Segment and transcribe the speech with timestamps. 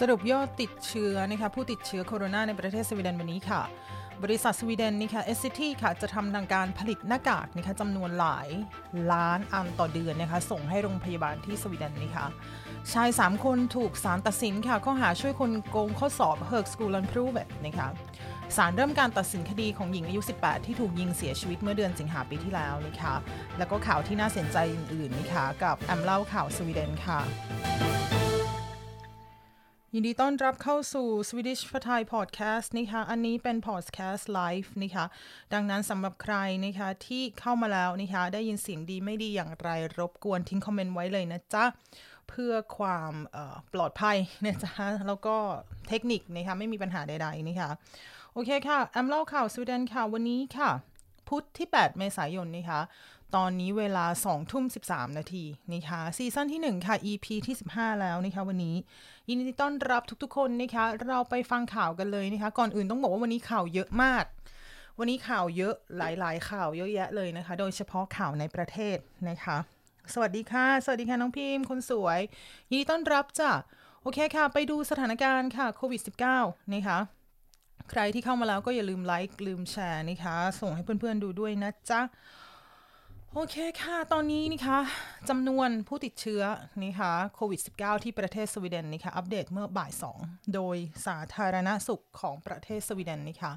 [0.00, 3.62] สรุปยอดติดเชื้อนะคะผู้ติดเชื้อโคโรนาในประเทศสวีเดนวันนี้ค่ะ
[4.22, 8.48] บริษัทสวีเดนนะคะ Essity ค่ะจะทำทางการผลิตหน้ากากนะคะจำนวนหลาย
[9.12, 12.26] ล้านอันต่อเดือนนะคะส่งให้โรงพยาบาลที่สวีเดนนะคะ
[12.92, 17.88] ชาย 3 คนถูกศาลตัดสินค่ะข้อหาช่วยคนโกงข้อสอบเฮิร์กสกูลันพรูเวตนะคะ
[18.56, 23.14] ศาลเริ่มการตัดสินคดีของหญิงอายุ 18 ที่ถูกยิงเสียชีวิตเมื่อเดือนสิงหาปีที่แล้วนะคะ
[23.58, 27.95] แล้วก็ข่าวที่น่าสนใจอื่นๆนะคะกับแอมเล่าข่าวสวีเดนค่ะ
[29.98, 35.04] ยินดีต้อนรับเข้าสู่ Swedish for Thai Podcast นะคะอันนี้เป็น Podcast Live นะคะ
[35.52, 39.68] ดังนั้นสำหรับใครนะคะที่เข้ามาแล้วนะคะได้ยินเสียงดีไม่ดีอย่างไร
[39.98, 41.64] รบกวนทิ้งคอมเมนต์ไว้เลยนะจ๊ะ
[42.28, 43.12] เพื่อความ
[43.74, 44.72] ปลอดภัยนะจ๊ะ
[45.06, 45.36] แล้วก็
[45.88, 47.70] เทคนิคนะคะไม่มีปัญหาใดๆนะคะ
[48.32, 50.70] โอเคค่ะ แอมเล่าข่าวสวีเดนค่ะ วันนี้ค่ะ
[51.28, 52.80] พุธที่ 8 เมษายนนะคะ
[53.34, 58.76] ตอนนี้เวลา2ทุ่ม 13 นาทีนะคะซีซั่นที่ 1 ค่ะ EP ที่ 15 แล้วนะคะวันนี้
[59.28, 64.24] ยินดีต้อนรับทุกๆคนนะคะ เราไปฟังข่าวกันเลยนะคะ ก่อนอื่นต้องบอกว่าวันนี้ข่าวเยอะมาก
[64.98, 68.96] วันนี้ข่าวเยอะหลายๆ ข่าวเยอะแยะเลยนะคะ โดยเฉพาะข่าวในประเทศ
[69.28, 69.56] นะคะ
[70.14, 72.20] สวัสดีค่ะ สวัสดีค่ะน้องพิมพ์คนสวย
[72.70, 73.50] ยินดีต้อนรับจ้ะ
[74.02, 76.02] โอเคค่ะ ไปดูสถานการณ์ค่ะโควิด
[76.36, 76.98] -19 นะคะ
[77.90, 82.00] ใครที่เข้ามาแล้วก็อย่าลืมไลค์ลืมแชร์นะคะ ส่งให้เพื่อนๆดูด้วยนะจ๊ะ
[83.38, 84.78] โอเคค่ะ ตอนนี้นะคะ
[85.28, 86.42] จำนวนผู้ติดเชื้อ
[86.84, 93.52] นะคะโควิด -19 ที่ประเทศสวีเดนนะคะอัปเดตเมื่อบ่าย 2 โดยสาธารณสุขของประเทศสวีเดนนะคะ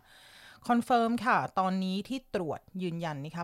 [0.68, 3.44] คอนเฟิร์มค่ะ ตอนนี้ที่ตรวจยืนยันนะคะ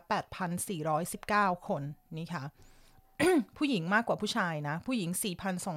[0.83, 1.81] 8,419 คน
[2.17, 2.43] นี่ค่ะ
[3.57, 5.09] ผู้หญิงมากกว่าผู้ชายนะ ผู้หญิง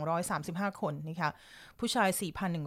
[0.06, 1.30] 4,235 คนนะคะ
[1.78, 2.08] ผู้ชาย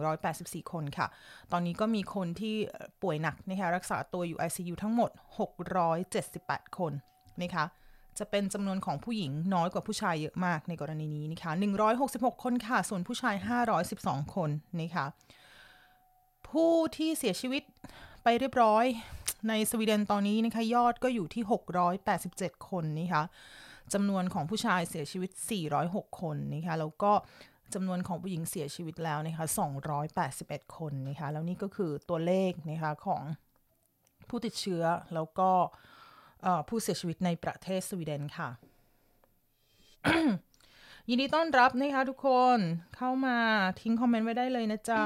[0.08, 1.06] 4,184 คนค่ะ
[1.52, 2.54] ตอนนี้ก็มีคนที่
[3.02, 5.10] ป่วยหนักนะคะรักษาตัวอยู่ ICU ทั้งหมด
[5.94, 6.94] 678 คน
[7.42, 7.66] นะคะ
[8.18, 11.52] จะเป็นจำนวนของผู้หญิงน้อยกว่าผู้ชายเยอะมากในกรณีนี้นะคะ
[11.98, 13.36] 166 คนค่ะ ส่วนผู้ชาย
[13.84, 14.50] 512 คน
[14.80, 15.06] นะคะ
[16.48, 17.62] ผู้ที่เสียชีวิต
[18.22, 18.84] ไปเรียบร้อย
[19.48, 21.42] ในสวีเดนตอนนี้นะคะยอดก็อยู่ที่
[22.06, 23.22] 687 คนนะคะ
[23.92, 25.30] จำนวนของผู้ชายเสียชีวิต
[25.74, 27.12] 406 คนนะคะแล้วก็
[27.74, 29.46] จำนวนของผู้หญิงเสียชีวิตแล้วนะคะ
[30.10, 33.22] 281 คนนะคะแล้วนี่ก็คือตัวเลขนะคะของ
[34.28, 34.84] ผู้ติดเชื้อ
[35.14, 35.50] แล้วก็
[36.68, 38.48] ผู้เสียชีวิตในประเทศสวีเดนค่ะ
[41.08, 42.58] ยินดีต้อนรับนะคะทุกคน
[42.96, 43.38] เข้ามา
[43.80, 45.02] ทิ้งคอมเมนต์ไว้ได้เลยนะจ๊ะ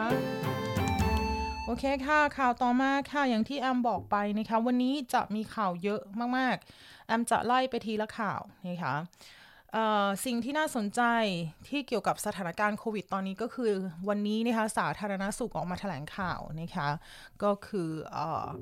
[1.67, 6.01] โอเคค่ะ ข่าวต่อมาค่ะอย่างที่แอมบอกไปนะคะ วันนี้จะมีข่าวเยอะ
[6.39, 8.95] มากๆ แอมจะไล่ไปทีละข่าวนะคะ
[10.25, 11.03] สิ่งที่น่าสนใจ
[11.69, 13.73] ที่เกี่ยวกับสถานการณ์โควิดตอนนี้ก็คือ
[14.09, 16.89] วันนี้นะคะสาธารณสุขออกมาแถลงข่าวนะคะ
[17.43, 17.91] ก็คือ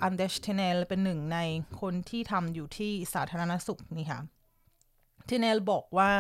[0.02, 1.38] อันเดชเทเนลเป็นหนึ่งใน
[1.80, 4.20] คนที่ทำอยู่ที่สาธารณสุขนี่ค่ะ
[5.26, 6.10] เทเนลบอกว่า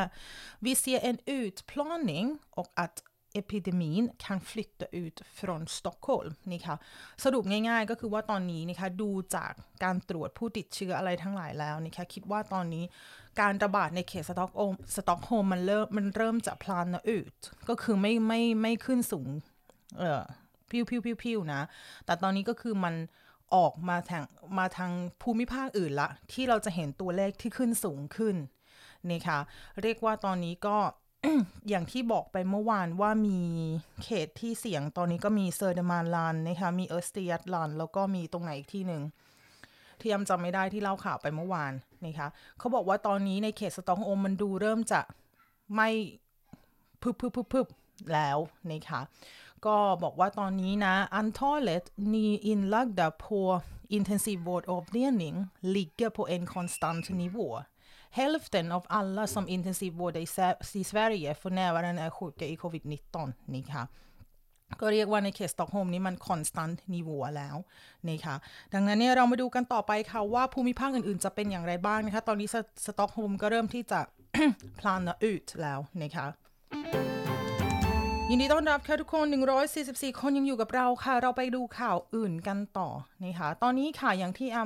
[0.64, 2.28] vi ser en utplaning
[2.60, 2.96] och att
[3.40, 6.76] epidemin kan flytta ut från Stockholm นี่ค่ะ
[7.24, 9.52] สรุปง่ายๆก็คือว่าตอนนี้นะคะดูจาก
[9.84, 12.84] การตรวจผู้ติดเชื้ออะไรทั้งหลายแล้วนะคะคิดว่าตอนนี้
[13.40, 17.32] การระบาดในเขตสต็อกโฮมสต็อกโฮมมันเริ่มมันเริ่มจะ plana ut
[17.68, 19.28] ก็คือไม่ไม่ไม่ขึ้นสูง
[19.98, 20.22] เอ่อ
[20.70, 21.62] พิวพิวพิวพิวนะ
[22.04, 22.94] แต่ตอนนี้ก็คือมัน
[23.54, 24.24] ออกมาทาง
[24.58, 24.90] มาทาง
[25.22, 28.36] ภูมิภาคอื่นละ ที่เราจะเห็นตัวเลขที่ขึ้นสูงขึ้น
[29.10, 29.38] นี่ค่ะ
[29.82, 30.76] เรียกว่าตอนนี้ก็
[31.68, 33.40] อย่างที่บอกไปเมื่อวานว่ามี
[34.04, 39.02] เขตที่เสี่ยงตอนนี้ก็มี Södermanland นะคะมี Östergötland แล้วก็มีตรงไหนอีกที่หนึ่ง
[40.00, 41.72] ที่แอมจำไม่ได้ที่เล่าข่าวไปเมื่อวาน
[42.06, 42.28] นะคะ
[42.58, 45.00] เขาบอกว่าตอนนี้ในเขตสตอกโฮมมันดูเริ่มจะ
[45.74, 45.88] ไม่
[47.02, 47.66] พึบพึบพึบพึบ
[48.12, 48.38] แล้ว
[48.70, 49.00] นะคะ
[49.66, 53.38] ก็บอกว่าตอนนี้นะ antalet nyinlagda på
[53.98, 55.36] intensivvårdavdelning
[55.74, 57.48] ligger på en konstant nivå
[58.20, 60.28] Hälften av alla som intensivvårdar i,
[60.80, 63.88] i Sverige för närvarande är sjuka i covid-19 นะคะ
[64.80, 67.56] ก็เรียกว่าในเขตสตอกโฮมนี้มัน konstant nivå แล้ว
[68.08, 68.36] นะคะ
[68.74, 72.48] ดังนั้นเนี่ยเรามาดูกันต่อไปค่ะว่าภูมิภาคอื่นๆ จะเป็นอย่างไรบ้างนะคะ ตอนนี้
[72.84, 74.00] สตอกโฮมก็เริ่มที่จะ
[74.78, 76.26] พลานอืดแล้วนะคะ
[78.30, 79.26] ยินดีต้อนรับค่ะทุกคน
[79.72, 82.88] 144 คนยังอยู่กับเราค่ะ เราไปดูข่าวอื่นกันต่อ
[83.24, 84.58] นะคะตอนนี้ค่ะอย่างที่อ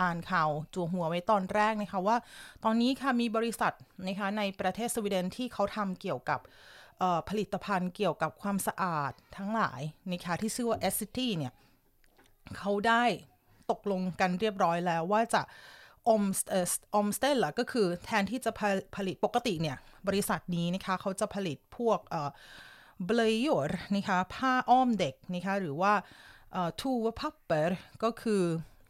[0.00, 2.16] อ่านข่าวจัวหัวไว้ตอนแรกนะคะว่า
[2.64, 3.72] ตอนนี้ค่ะมีบริษัท
[4.06, 6.40] นะคะในประเทศสวีเดนที่เขาทำเกี่ยวกับ
[7.28, 11.52] ผลิตภัณฑ์เกี่ยวกับความสะอาดทั้งหลายนะคะที่ชื่อว่า s c t เนี่ย
[12.56, 13.04] เขาได้
[13.70, 15.42] ตกลงกันเรียบร้อยแล้วว่าจะ
[16.08, 16.22] อม
[16.94, 18.50] อมสเตลล่ะก็คือแทนที่จะ
[18.96, 19.76] ผลิตปกติเนี่ย
[20.08, 22.00] บริษัทนี้นะคะเขาจะผลิตพวก
[23.04, 25.92] เบลยอร์นะคะผ้าอ้อมเด็กนะคะหรือว่า
[26.80, 28.42] ทูวพับเปอร์ก็คือ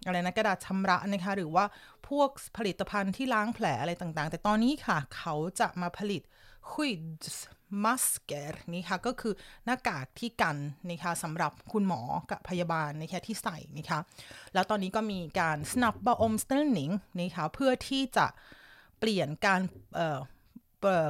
[0.05, 1.65] อะไรนะกระดาษชำระนะคะหรือว่า
[2.09, 6.23] พวกผลิตภัณฑ์ที่ล้างแผลอะไรต่างๆ แต่ตอนนี้ค่ะ เขาจะมาผลิต
[7.73, 9.35] skyddsmasker นี่ค่ะก็คือ
[9.65, 10.57] หน้ากากที่กัน
[10.91, 14.01] นะคะสำหรับคุณหมอกับพยาบาลนะคะที่ใส่นะคะ
[14.55, 18.27] แล้วตอนนี้ก็มีการ snabba omställning นะคะเพื่อที่จะ
[18.99, 19.61] เปลี่ยนการ
[19.95, 20.19] เอ่อ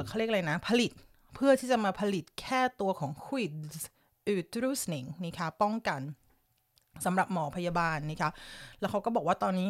[0.05, 0.91] เขาเรียกอะไรนะ ผลิต
[1.35, 3.77] เพื่อที่จะมาผลิตแค่ตัวของ quids
[4.35, 6.01] utrustning นะคะป้องกัน
[7.05, 8.31] สำหรับหมอพยาบาลนะคะ
[8.79, 9.69] แล้วเขาก็บอกว่าตอนนี้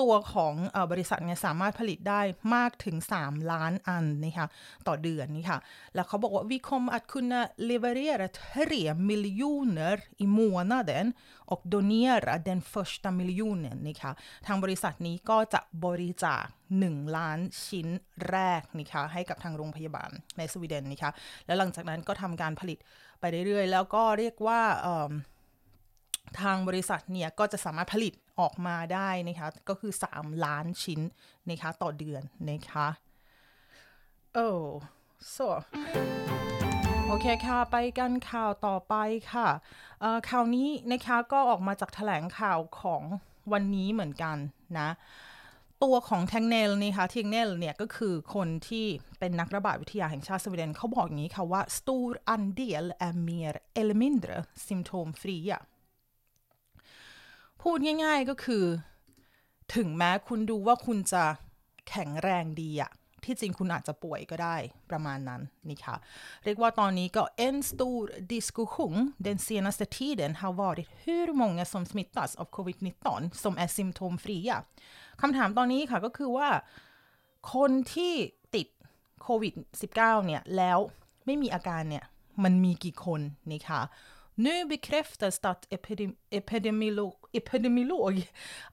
[0.00, 2.20] ตัวของอบริษัทเนี่ยสามารถผลิตได้
[2.54, 4.46] มากถึง 3 ล้านอันนะคะ
[4.88, 5.58] ต่อเดือนนี่ค่ะ
[5.94, 8.28] แล้วเขาบอกว่า vi kommer att kunna leverera
[8.64, 11.06] 3 miljoner i månaden
[11.52, 14.12] och donera den första miljonen นะคะ
[14.46, 16.44] ทางบริษัทนี้ก็จะบริจาค
[16.80, 17.88] 1 ล้านชิ้น
[18.30, 21.10] แรกนะคะให้กับทางโรงพยาบาลในสวีเดนนะคะ
[21.46, 22.78] แล้วหลังจากนั้นก็ทำการผลิต
[23.20, 24.60] ไปเรื่อยๆ แล้วก็เรียกว่า
[26.40, 31.00] ทางบริษัทเนี่ยก็จะสามารถผลิตออกมาได้นะคะก็คือ 3 ล้านชิ้น
[31.48, 32.88] นะคะต่อเดือนนะคะ
[34.34, 35.48] โอ้โ so
[37.08, 38.94] โอเคค่ะ ไปกันข่าวต่อไป
[39.32, 39.48] ค่ะ
[40.28, 43.02] ข่าวนี้นะคะก็ออกมาจากแถลงข่าวของ
[43.52, 44.36] วันนี้เหมือนกัน
[44.78, 44.88] นะ
[45.82, 48.86] ตัวของแทงเนลนี่ค่ะเทงเนลเนี่ยก็คือคนที่
[49.18, 55.56] เป็นนักระบาดวิทยาแห่งชาติสวีเดนเขาบอกอย่างนี้ค่ะว่า stor andel är mer eller mindre symptomfria
[57.62, 58.64] พูดง่าย ๆก็คือ
[59.74, 61.24] ถึงแม้คุณดูว่าคุณจะ
[61.88, 62.92] แข็งแรงดีอะ
[63.24, 64.56] ที่จริงคุณอาจจะป่วยก็ได้
[64.90, 65.96] ประมาณนั้นนี่ค่ะ
[66.44, 68.00] เรียกว่าตอนนี้ก็ en stor
[68.34, 68.94] diskussion
[69.26, 73.06] den senaste tiden har varit hur många som smittas av covid-19
[73.42, 74.56] som är symptomfria
[75.20, 76.48] คำถามตอนนี้ค่ะก็คือว่า
[77.54, 78.14] คนที่
[78.54, 78.66] ติด
[79.22, 79.54] โควิด
[79.90, 80.78] -19 เนี่ย แล้ว
[81.26, 82.04] ไม่มีอาการเนี่ย
[82.44, 83.20] มันมีกี่คน
[83.50, 83.82] นี่ค่ะ
[84.34, 88.15] Nu bekräftas att epidem epidemiolog, epidemiolog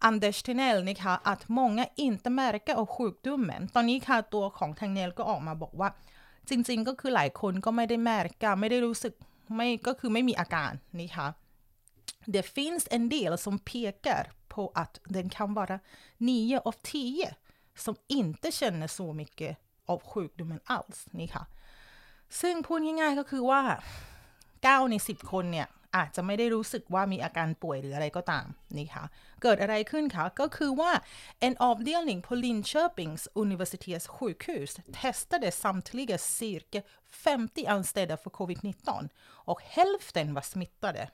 [0.08, 5.88] Anders Tegnell นะคะ att många inte märker av sjukdomen ตอนนี้ค่ะตัวของทางเนลก็ออกมาบอกว่า
[6.48, 9.14] จริงๆ ก็คือหลายคนก็ไม่ได้แมรกาไม่ได้รู้สึก
[9.54, 11.28] ไม่ก็คือไม่มีอาการนี่ค่ะ
[12.34, 15.78] Det finns en del som pekar på att den kan vara
[16.18, 17.28] 9 av 10
[17.84, 19.52] som inte känner så mycket
[19.92, 21.44] av sjukdomen alls นี่ค่ะ
[22.40, 23.62] ซึ่งพูดง่ายๆก็คือว่า
[24.64, 28.45] 9ใน 10 คนเนี่ย อาจจะไม่ได้รู้สึกว่ามีอาการป่วยหรืออะไรก็ตาม
[28.77, 29.03] นี่ค่ะ
[29.43, 30.91] เกิดอะไรขึ้นคะ ก็คือว่า
[31.47, 34.71] en avdelning på Linköpings universitets sjukhus
[35.01, 36.81] testade samtliga cirka
[37.11, 39.09] 50 anställda för covid-19
[39.49, 41.09] och hälften var smittade.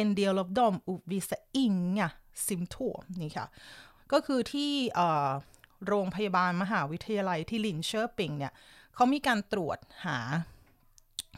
[0.00, 2.08] En del av dem uppvisar inga
[2.48, 3.46] symptom นี่ค่ะ
[4.12, 4.72] ก็คือที่
[5.86, 8.52] โรงพยาบาลมหาวิทยาลัยที่ลินเชอร์ปิงเนี่ย
[8.94, 10.18] เขามีการตรวจหา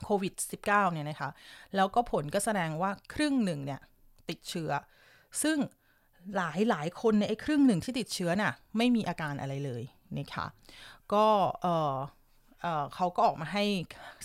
[0.04, 0.34] โควิด
[0.64, 1.31] -19 เนี่ยนะคะ
[1.76, 3.81] แล้วก็ผลก็แสดงว่าครึ่งหนึ่งเนี่ย
[4.28, 4.70] ติดเชื้อ
[5.43, 5.58] ซึ่ง
[6.37, 9.82] หลายหลายคนในไอ้ครึ่งหนึ่งที่ติดเชื้อน่ะไม่มีอาการอะไรเลย
[10.19, 10.46] นะคะ
[11.12, 11.26] ก็
[11.62, 11.96] เออ
[12.94, 13.64] เขาก็ออกมาให้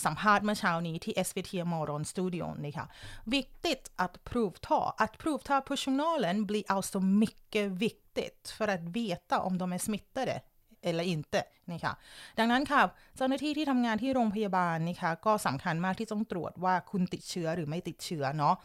[0.06, 2.88] สัมภาษณ์เมื่อเช้านี้ที่ SVT Moron Studio นะคะ
[3.36, 4.80] Viktigt att provta.
[5.04, 10.36] Att provta personalen blir alltså mycket viktigt för att veta om de är smittade
[10.82, 11.36] เอลอินเต
[11.72, 11.94] นี่ค่ะ
[12.40, 12.82] ดังนั้นค่ะ
[13.18, 18.56] เจ้าหน้าที่ที่ทำงานที่โรงพยาบาลนี่ค่ะก็สำคัญมากที่ต้องตรวจว่าคุณติดเชื้อหรือไม่ติดเชื้อเนาะ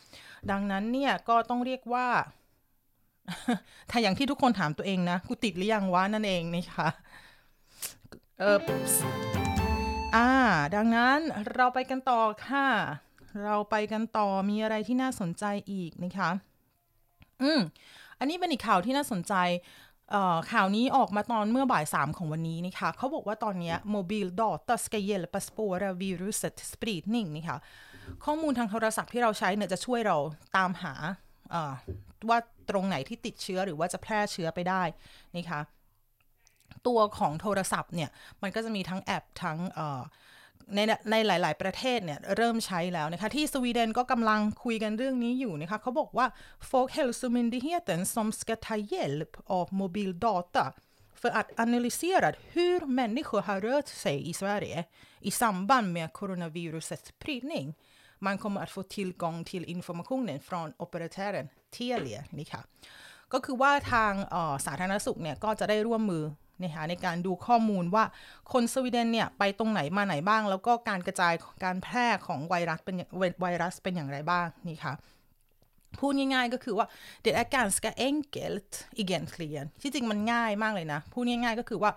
[0.51, 2.09] ดังนั้นเนี่ยก็ต้องเรียกว่า
[3.91, 6.89] ถ้าอย่างที่ทุกคนถามตัวเองนะ กูติดหรือยังวะนั่นเองนี่ค่ะ
[8.41, 8.59] เออ
[10.17, 10.31] อ่า
[10.77, 11.19] ดังนั้น
[11.55, 12.69] เราไปกันต่อค่ะ
[13.45, 16.31] เราไปกันต่อมีอะไรที่น่าสนใจอีกนะคะ
[17.43, 17.61] อืม
[18.19, 19.35] อันนี้เป็นอีกข่าวที่น่าสนใจ
[20.53, 27.59] ข่าวนี้ออกมาตอนเมื่อบ่ายสามของวันนี้นะคะเขาบอกว่าตอนนี้โมบิลดอต a ska hjälpa spåra viruset spridning นี่ค่ะ
[28.25, 30.17] ข้อมูลทางโทรศัพท์ที่เราใช้เนี่ยจะช่วยเรา
[30.57, 30.95] ตามหา
[32.29, 32.39] ว่า
[32.71, 34.83] ตรงไหนที่ติดเชื้อหรือว่าจะแพร่เชื้อไปได้
[35.37, 35.61] นี่ค่ะ
[36.87, 38.11] ตัวของโทรศัพท์เนี่ย
[38.43, 39.59] มันก็จะมีทั้งแอปทั้ง
[40.76, 40.80] ใน
[41.12, 46.28] ในหลาย ๆ ประเทศเนี่ยเริ่มใช้แล้วนะคะที่สวีเดนก็กำลังคุยกันเรื่องนี้อยู่นะคะเขาบอกว่า
[46.72, 50.66] Folkhälsomyndigheten som ska ta hjälp av mobildata
[51.22, 54.80] för att analysera hur människor har rört sig i Sverige
[55.30, 57.68] i samband med coronavirusets spridning.
[58.20, 61.46] Man kommer att få tillgång till informationen från operatören
[61.76, 62.62] Telia นี่ค่ะ
[63.34, 64.14] ก็คือว่าทาง
[64.66, 66.24] สาธารณสุขเนี่ยก็จะได้ร่วมมือ
[66.61, 68.05] นะคะในการดูข้อมูลว่า
[68.53, 72.97] คนสวีเดนเนี่ยไปตรงไหนมาไหนบ้าง แล้วก็การกระจายการแพร่ของไวรัสเป็น
[73.41, 74.95] ไวรัสเป็นอย่างไรบ้างนี่ค่ะ
[76.01, 76.87] พูดง่ายๆก็คือว่า
[77.25, 78.71] det är ganska enkelt
[79.03, 81.93] egentligen ที่จริงมันง่ายมากเลยนะ พูดง่ายๆก็คือว่า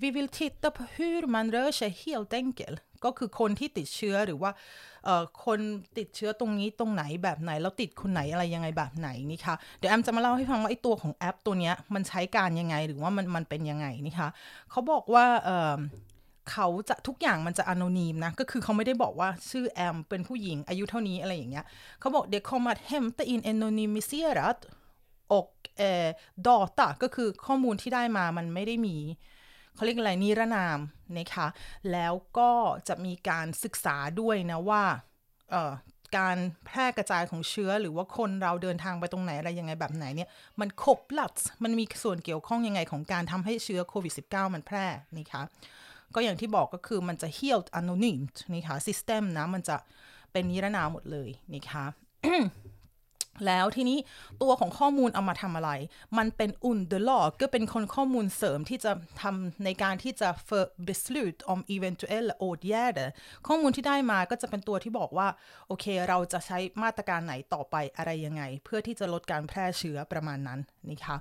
[0.00, 4.50] vi vill titta på hur man rör sig helt enkelt ก็คือคนที่ติดเชื้อหรือว่า
[5.44, 5.60] คน
[5.98, 14.28] ติดเชื้อตรงนี้ตรงไหนแบบไหน แล้วติดคนไหนอะไรยังไงแบบไหนนี่คะเดี๋ยวแอมจะมาเล่าให้ฟังว่าไอ้ตัวของแอปตัวเนี้ยมันใช้การยังไงหรือว่ามันมันเป็นยังไงนี่คะ
[14.70, 15.24] เขาบอกว่า
[16.50, 21.66] เขาจะทุกอย่างมันจะอนอนีมนะ ก็คือเขาไม่ได้บอกว่าชื่อแอมเป็นผู้หญิงอายุเท่านี้อะไรอย่างเงี้ย
[22.00, 24.58] เขาบอก det kommer att hämta in anonymiserat
[25.38, 25.52] och
[25.88, 26.10] eh,
[26.48, 28.96] data ก็คือข้อมูลที่ได้มามันไม่ได้มี
[29.78, 30.78] เขาเรียกอะไรนิรนาม
[31.18, 31.46] นะคะ
[31.92, 32.52] แล้วก็
[32.88, 34.82] จะมีการศึกษาด้วยนะว่า
[36.18, 40.28] การแพร่กระจายของเชื้อหรือว่าคนเราเดินทางไปตรงไหนอะไรยังไงแบบไหนเนี่ย
[40.60, 41.32] มันครบลัด
[41.64, 44.86] มันมีส่วนเกี่ยวข้องยังไงของการทำให้เชื้อโควิด -19 มันแพร่
[45.18, 45.42] นะคะ
[46.14, 48.18] ก็อย่างที่บอกก็คือมันจะ healed anonym
[48.54, 49.76] นะคะ system นะมันจะ
[50.32, 51.84] เป็นนิรนามหมดเลยนะคะ
[53.46, 53.98] แล้วทีนี้
[54.42, 55.70] ตัวของข้อมูลเอามาทำอะไร
[56.18, 58.92] มันเป็น underlag ก็เป็นคนข้อมูลเสริมที่จะ
[59.22, 63.08] ทำในการที่จะ för beslut om eventuella åtgärder
[63.46, 65.28] ข้อมูลที่ได้มาก็จะเป็นตัวที่บอกว่า
[65.68, 71.16] โอเค เราจะใช้มาตรการไหนต่อไปอะไรยังไง เพื่อที่จะลดการแพร่เชื้อประมาณนั้นนะคะ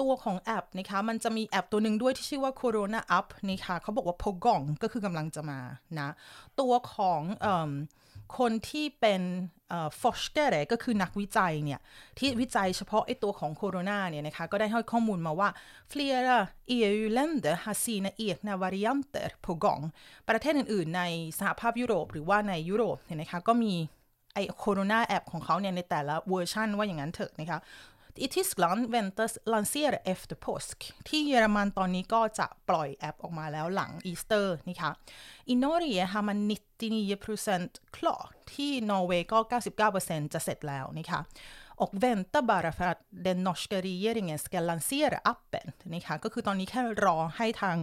[0.00, 5.60] ตัวของแอปนะคะมันจะมีแอปตัวหนึ่งด้วยที่ชื่อว่า Corona App นะคะเขาบอกว่า Pogong ก็คือกำลังจะมา
[5.98, 6.08] นะ
[6.60, 7.46] ตัวของเอ
[8.38, 9.22] คนที่เป็น
[10.02, 11.80] ฟอชเกเรก็คือนักวิจัยเนี่ย
[12.18, 15.48] ที่วิจัยเฉพาะไอตัวของโคโรนาเนี่ยนะคะก็ได้ให้ข้อมูลมาว่า
[15.90, 16.38] flera
[16.76, 19.82] EU-länder har sina egna varianter på gång
[20.28, 21.02] ประเทศอื่นๆ ใน
[21.38, 23.74] สหภาพยุโรปหรือว่าในยุโรปเนี่ยนะคะก็มี
[24.34, 27.58] ไอโคโรนาแอปของเขาเนี่ยในแต่ละเวอร์ชันว่าอย่างนั้นเถอะนะคะ
[28.24, 34.90] i Tyskland väntas lansera efter påsk ที่เยอรมันตอนนี้ก็จะปล่อยแอปออกมาแล้วหลังอีสเตอร์นะคะ
[35.52, 36.38] i Norge har man
[37.18, 38.22] 99% klar
[38.54, 39.38] ที่นอร์เวย์ก็
[39.86, 41.20] 99%จะเสร็จแล้วนะคะ
[41.82, 47.76] och väntar bara för att den norska regeringen ska lansera appen นะคะก็คือตอนนี้แค่รอให้ทาง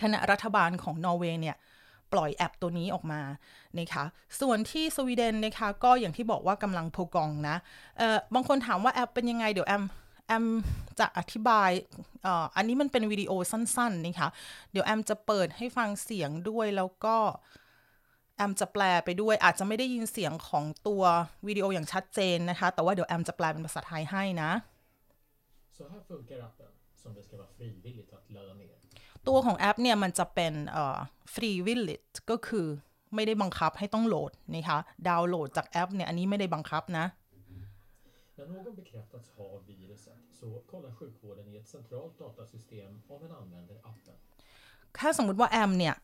[0.00, 1.56] คณะรัฐบาลของนอร์เวย์เนี่ย
[2.12, 3.20] ปล่อยแอปตัวนี้ออกมา
[3.78, 4.04] นะคะ
[4.40, 7.56] ส่วนที่สวีเดนนะคะก็อย่างที่บอกว่ากำลังโพกองนะ
[7.98, 9.84] เอ่อบางคนถามว่าแอปเป็นยังไงเดี๋ยวแอม
[10.26, 10.46] แอม
[11.00, 11.70] จะอธิบาย
[12.26, 14.28] ออันนี้มันเป็นวิดีโอสั้นๆนะคะ
[14.72, 17.16] เดี๋ยวแอมจะเปิดให้ฟังเสียงด้วยแล้วก็
[18.36, 21.02] แอมจะแปลไปด้วยอาจจะไม่ได้ยินเสียงของตัว
[21.46, 24.50] วิดีโออย่างชัดเจนนะคะ แต่ว่าเดี๋ยวแอมจะแปลเป็นภาษาไทยให้นะ
[25.80, 28.69] Så här funkar appen som det ska vara frivilligt att ladda ner.
[29.28, 30.52] ตัวของแอปเนี่ยมันจะเป็น
[31.34, 32.66] frivilligt ก็คือ
[33.14, 37.06] ไม่ได้บังคับให้ต้องโหลดนะคะ ดาวน์โหลดจากแอปเนี่ยอันนี้ไม่ได้บังคับนะ
[38.48, 43.76] När någon bekräftats ha viruset så kollar sjukvården i ett centralt datasystem om en använder
[43.90, 44.16] appen.
[44.98, 45.94] ถ้าสมมติว่าแอมเนี่ย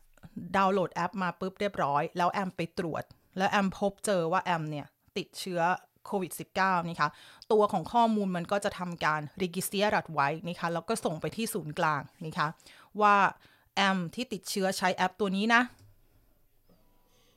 [0.57, 3.03] ดาวน์โหลดแอปมาปุ๊บเรียบร้อย แล้วแอมไปตรวจ
[3.37, 4.85] แล้วแอมพบเจอว่าแอมเนี่ย
[5.17, 5.61] ติดเชื้อ
[6.05, 7.09] โควิด -19 นี่คะ
[7.51, 12.47] ตัวของข้อมูลมันก็จะทำการรีกิสเตียรัดไว้นะคะแล้วก็ส่งไปที่ศูนย์กลางนะคะ
[13.01, 13.17] ว่า
[13.75, 15.61] แอมที่ติดเชื้อใช้แอปตัวนี้นะ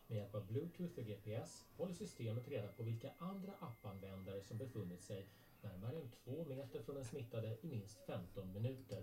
[0.08, 5.02] Med hjälp av Bluetooth och GPS håller systemet reda på vilka andra appanvändare som befunnit
[5.02, 5.20] sig
[5.64, 9.00] närmare än två meter från den smittade i minst 15 minuter.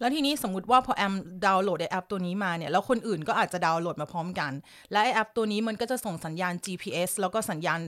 [0.00, 1.14] แล้วทีนี้สมมุติว่าพอแอม
[1.46, 4.52] ดาวน์โหลดไอแอปตัวนี้มาเนี่ยแล้วคนอื่นก็อาจจะดาวน์โหลดมาพร้อมกัน
[4.92, 7.80] และไอแอปตัวนี้มันก็จะส่งสัญญาณ GPS แล้วก็สัญญาณ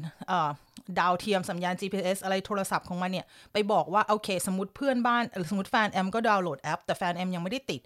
[1.01, 7.81] ดาวเทียมสัญญาณ GPS อะไรโทรศัพท์ของมันเนี่ยไปบอกว่าโอเค สมมติเพื่อนบ้านหรือสมมติแฟนแอมก็ดาวน์โหลดแอปแต่แฟนแอมยังไม่ได้ติด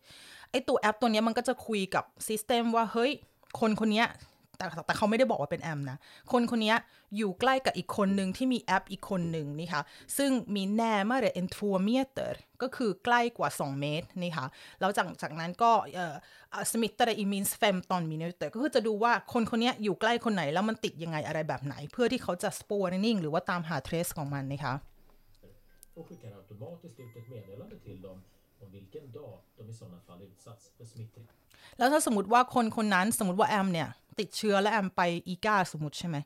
[0.51, 3.11] ไอตัวแอปตัวนี้มันก็จะคุยกับ system ว่าเฮ้ย
[3.61, 4.05] คนคนนี้
[4.59, 5.99] แต่แต่เขาไม่ได้บอกว่าเป็นแอมนะ
[6.33, 6.75] คนคนนี้
[7.17, 9.83] อยู่ใกล้กับอีกคนหนึ่งที่มีแอปอีกคนหนึ่งนี่ค่ะ
[10.17, 14.47] ซึ่งมี närmare än två meter ก็คือใกล้กว่า 2 เมตรนี่ค่ะ
[14.81, 16.15] แล้วจากจากนั้นก็เอ่อ
[16.73, 24.75] smittade i minst femton minuter ก็คือจะดูว่าคนคนนี้อยู่ใกล้คนไหนแล้วมันติดยังไงอะไรแบบไหน เพื่อที่เขาจะ spårning หรือว่าตามหา trace ของมันนะคะ
[25.97, 28.19] och skickar automatiskt ut ett meddelande till dem
[28.63, 31.33] om vilken dag de i sådana fall utsatts för smittrisk.
[31.79, 33.89] แล้วถ้าสมมติว่าคนคนนั้นสมมติว่าแอมเนี่ย
[34.21, 36.17] ติดเชื้อและแอมไปอีกาสมมติใช่ไหม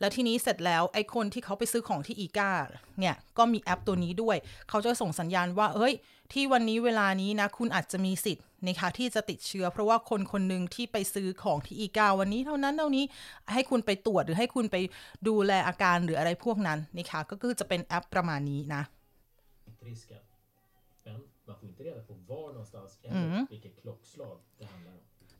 [0.00, 2.50] แล้วทีนี้เสร็จแล้วไอ้คนที่เขาไปซื้อของที่อีกา
[2.98, 4.36] เนี่ยก็มีแอปตัวนี้ด้วย
[4.68, 5.94] เขาจะส่งสัญญาณว่าเฮ้ย
[6.32, 13.04] ที่วันนี้เวลานี้นะ คุณอาจจะมีสิทธิ์นะคะที่จะติดเชื้อ เพราะว่าคนคนหนึ่งที่ไปซื้อของที่อีกาวันนี้เท่านั้นเท่านี้
[13.52, 14.76] ให้คุณไปตรวจหรือให้คุณไป
[15.28, 18.82] ดูแลอาการหรืออะไรพวกนั้นนะคะก็คือจะเป็นแอปประมาณนี้นะ
[19.86, 20.22] risken.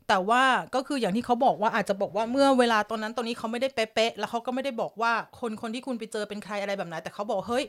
[0.07, 0.43] แต่ว่า
[0.75, 7.65] ก็คืออย่างที่เขาบอกว่าอาจจะบอกว่าเมื่อเวลาตอนนั้นตอนนี้เขาไม่ได้เป๊ะๆแล้วเขาก็ไม่ได้บอกว่าคนคนที่คุณไปเจอเป็นใครอะไรแบบไหนแต่เขาบอกเฮ้ย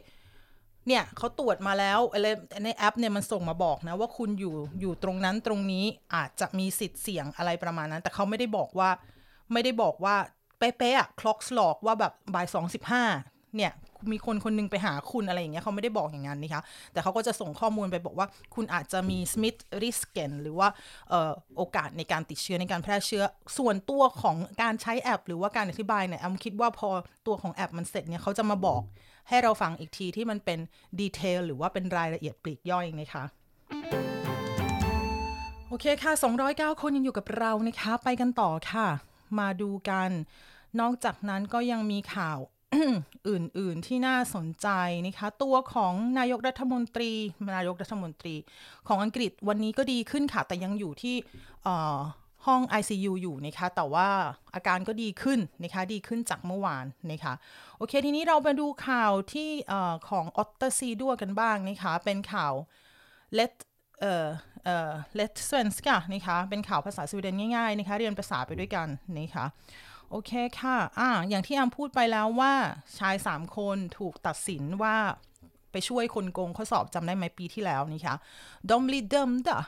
[0.87, 2.27] เนี่ยเขาตรวจมาแล้วอะไร
[2.65, 8.91] ในแอปเนี่ยมันส่งมาบอกนะว่าคุณอยู่อยู่ตรงนั้นตรงนี้อาจจะมีสิทธิ์เสี่ยงอะไรประมาณนั้น แต่เขาไม่ได้บอกว่า
[9.53, 10.17] ไม่ได้บอกว่า
[10.59, 13.05] เป๊ะๆอะคล็อกสลอกว่าแบบบ่ายสองสิบห้า
[13.57, 13.73] เนี่ย
[14.13, 16.63] มีคนคนนึงไปหาคุณอะไรอย่างเงี้ยเขาไม่ได้บอกอย่างนั้นนะคะ
[16.93, 20.69] แต่เขาก็จะส่งข้อมูลไปบอกว่าคุณอาจจะมี Smith Risken หรือว่า
[21.13, 23.23] ออโอกาสในการติดเชื้อในการแพร่เชื้อ
[23.59, 26.91] ส่วนตัวของการใช้แอป หรือว่าการอธิบายเนี่ยแอมคิดว่าพอ
[27.27, 28.83] ตัวของแอปมันเสร็จเนี่ยเขาจะมาบอก
[29.29, 30.59] ให้เราฟังอีกทีที่มันเป็น
[31.01, 33.25] ดีเทลหรือว่าเป็นรายละเอียดปลีกย่อยนะคะ
[35.69, 36.13] โอเคค่ะ
[36.47, 38.87] 209 คนยังอยู่กับเรานะคะ ไปกันต่อค่ะ
[39.39, 40.11] มาดูกัน
[40.81, 42.39] นอกจากนั้นก็ยังมีข่าว
[42.75, 44.69] อื่นๆที่น่าสนใจ
[45.07, 47.13] นะคะ ตัวของนายกรัฐมนตรี
[47.57, 48.35] นายกรัฐมนตรี
[48.89, 51.17] ของอังกฤษวันนี้ก็ดีขึ้นค่ะ แต่ยังอยู่ที่
[52.47, 54.09] ห้อง ICU อยู่นะคะ แต่ว่า
[54.55, 57.35] อาการก็ดีขึ้นนะคะ ดีขึ้นจากเมื่อวานนะคะ
[57.79, 59.51] โอเค ทีนี้เราไปดูข่าวที่
[60.09, 62.53] ของออตเตอร์ซีดัวกันบ้างนะคะ เป็นข่าว
[63.39, 63.53] Let
[64.01, 64.27] เอ่อ
[64.65, 69.47] เอ่อ Let Svenska นะคะ เป็นข่าวภาษาสวีเดนง่ายๆนะคะ เรียนภาษาไปด้วยกันนะคะ
[70.11, 72.55] โอเคค่ะอ่าอย่างที่อามพูดไปแล้วว่า
[72.99, 74.97] ชาย3คนถูกตัดสินว่า
[75.73, 78.17] ไปช่วยคนโกงข้อสอบจำได้ไหมปีที่แล้วนี่ค่ะ
[78.69, 79.59] De blir dömda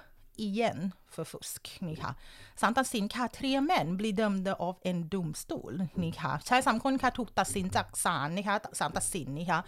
[0.47, 0.79] igen
[1.15, 2.13] för fusk นี่ค่ะ
[2.61, 9.61] สารตัดสินค่ะ tre män blir dömda av en domstol นี่ค่ะชายสามคนค่ะถูกตัดสินจากศาลนะคะศาลตัดสินนี่ค่ะ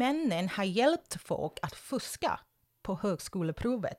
[0.00, 2.40] Männen har hjälpt folk att fuska
[2.82, 3.98] på högskoleprovet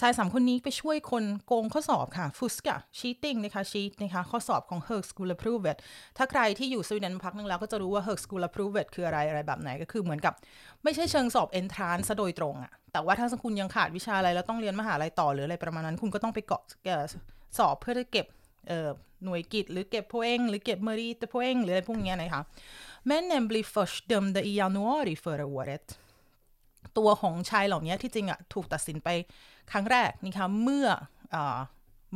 [0.00, 5.76] ชายสามคนนี้ไปช่วยคนโกงข้อสอบค่ะ fuska cheating นะคะ cheat นะคะข้อสอบของ högskoleprovet
[6.16, 10.34] ถ้าใครที่อยู่สวีเดนพักนึงแล้วก็จะรู้ว่า högskoleprovet คืออะไรอะไรแบบไหนก็คือเหมือนกับ
[10.84, 16.62] ไม่ใช่เชิงสอบ entrance โดยตรงอะแต่ว่าถ้าคุณยังขาดวิชาอะไรแล้วต้องเรียนมหาลัยต่อหรืออะไรประมาณนั้น คุณก็ต้องไปเกาะ
[17.58, 18.26] สอบเพื่อจะเก็บ
[19.24, 22.42] หน่วยกิจหรือเก็บโพเองหรือเก็บเมริตโพเองหรืออะไรพวกนี้นะคะ
[23.04, 25.86] Männen blir först dömda i januari förra året
[26.98, 29.08] ตัวของชายเหล่านี้ที่จริงอะถูกตัดสินไป
[29.70, 30.86] ครั้งแรกนะคะเมื่อ
[31.34, 31.36] อ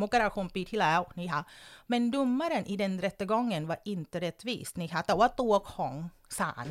[0.01, 1.43] มกราคมปีที่แล้วนะคะ
[1.91, 5.93] men domaren i den rättegången var inte rättvis นะคะแต่ว่าตัวของ
[6.39, 6.67] ศาล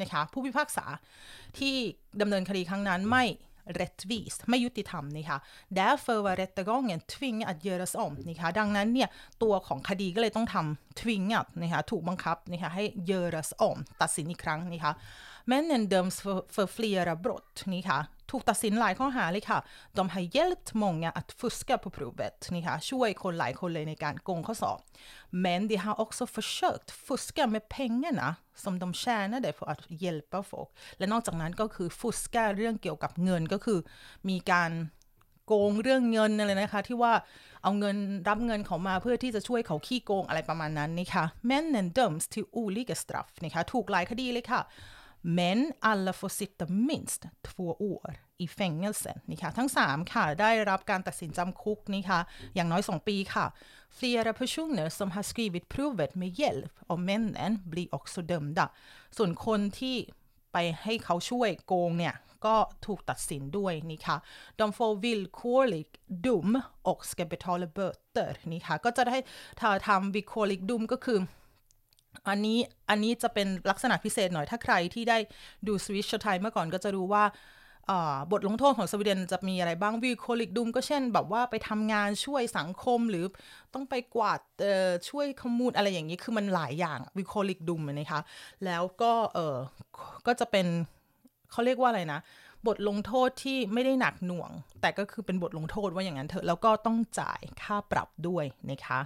[0.00, 0.86] นะคะผู้พิพากษา
[1.58, 1.74] ที่
[2.20, 3.24] ดำเนินคดีครั้งนั้นไม่
[3.80, 5.38] rättvis ไม่ยุติธรรมนะคะ
[5.78, 9.08] därför var rättegången tvingad att göras om นะคะดังนั้นเนี่ย
[9.42, 14.92] ตัวของคดีก็เลยต้องทำ tvingat นะคะถูกบังคับนะคะให้ göras om ตัดสินอีกครั้งนะคะ
[15.50, 18.00] Männen döms för, för flera brott นี่ค่ะ
[18.30, 19.58] ถูกตัดสินหลายข้อหาเลยค่ะ
[19.98, 24.78] de har hjälpt många att fuska på provet นี่ค่ะช่วยคนหลายคนเลยในการโกงข้อสอบ
[25.44, 28.28] men de har också försökt fuska med pengarna
[28.62, 33.78] som de tjänade för att hjälpa folk และนอกจากนั้นก็คือ fuska เรื่องเกี่ยวกับเงินก็คือ
[34.28, 34.70] มีการ
[35.46, 37.12] โกงเรื่องเงินอะไรนะคะที่ว่า
[37.62, 37.96] เอาเงิน
[38.28, 44.60] รับเงินเขามาเพื่อที่จะช่วยเขาขี้โกงอะไรประมาณนั้นนี่ค่ะ männen döms till olika straff นะคะถูกหลายคดีเลยค่ะ
[45.25, 52.19] men alla får sitta minst två år i fängelse นี่ค่ะทั้ง 3 ค่ะ ได้รับการตัดสินจำคุกนี่ค่ะ
[52.55, 53.45] อย่างน้อย 2 ปีค่ะ
[53.97, 58.65] flera personer som har skrivit provet med hjälp av männen blir också dömda
[59.17, 59.95] ส่วนคนที่
[60.53, 64.17] ไปให้เขาช่วยโกงเนี่ย ก็ถูกตัดสินด้วยนี่ค่ะ
[64.59, 65.89] de får villkorlig
[66.25, 66.49] dom
[66.89, 69.17] och ska betala böter นี่ค่ะ ก็จะได้
[69.59, 71.19] ถ้าทำ villkorlig dom ก็คือ
[72.28, 72.58] อันนี้
[72.90, 75.18] อันนี้จะเป็นลักษณะพิเศษหน่อยถ้าใครที่ได้
[75.66, 77.24] ดูสวิชไทยเมื่อก่อนก็จะรู้ว่า
[78.32, 83.24] บทลงโทษของสวีเดนจะมีอะไรบ้างวิโคลิกดุมก็เช่น แบบว่าไปทำงานช่วยสังคมหรือ
[83.74, 84.40] ต้องไปกวาด
[85.08, 88.20] ช่วยขมูลอะไรอย่างนี้คือมันหลายอย่างวิโคลิกดุมนะคะ
[88.64, 89.56] แล้วก็เออ
[90.26, 90.66] ก็จะเป็น
[91.50, 92.20] เขาเรียกว่าอะไรนะ
[92.66, 94.50] บทลงโทษที่ไม่ได้หนักหน่วง
[94.80, 99.00] แต่ก็คือเป็นบทลงโทษว่าอย่างนั้นเถอะแล้วก็ต้องจ่ายค่าปรับด้วยนะคะ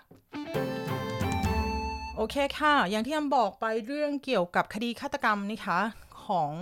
[2.22, 5.80] โอเคค่ะ อย่างที่อำบอกไปเรื่องเกี่ยวกับคดีฆาตกรรมนะคะ
[6.26, 6.52] ของ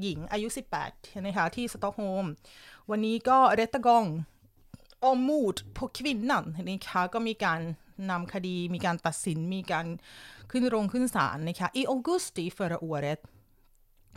[0.00, 0.48] หญิงอายุ
[0.86, 2.26] 18 นะคะที่สตอกโฮล์ม
[2.90, 4.04] วันนี้ก็เรตกอง
[5.04, 7.60] อมูดพวกควินนั่นนะคะก็มีการ
[8.10, 9.86] นำคดีมีการตัดสินมีการ
[10.50, 13.20] ขึ้นโรงขึ้นศาลนะคะ i augusti förra året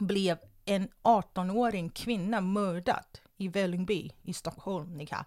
[0.10, 0.38] blev
[0.76, 0.84] en
[1.18, 3.08] 18-åring kvinna mördad
[3.44, 5.22] i Vällingby i Stockholm นะคะ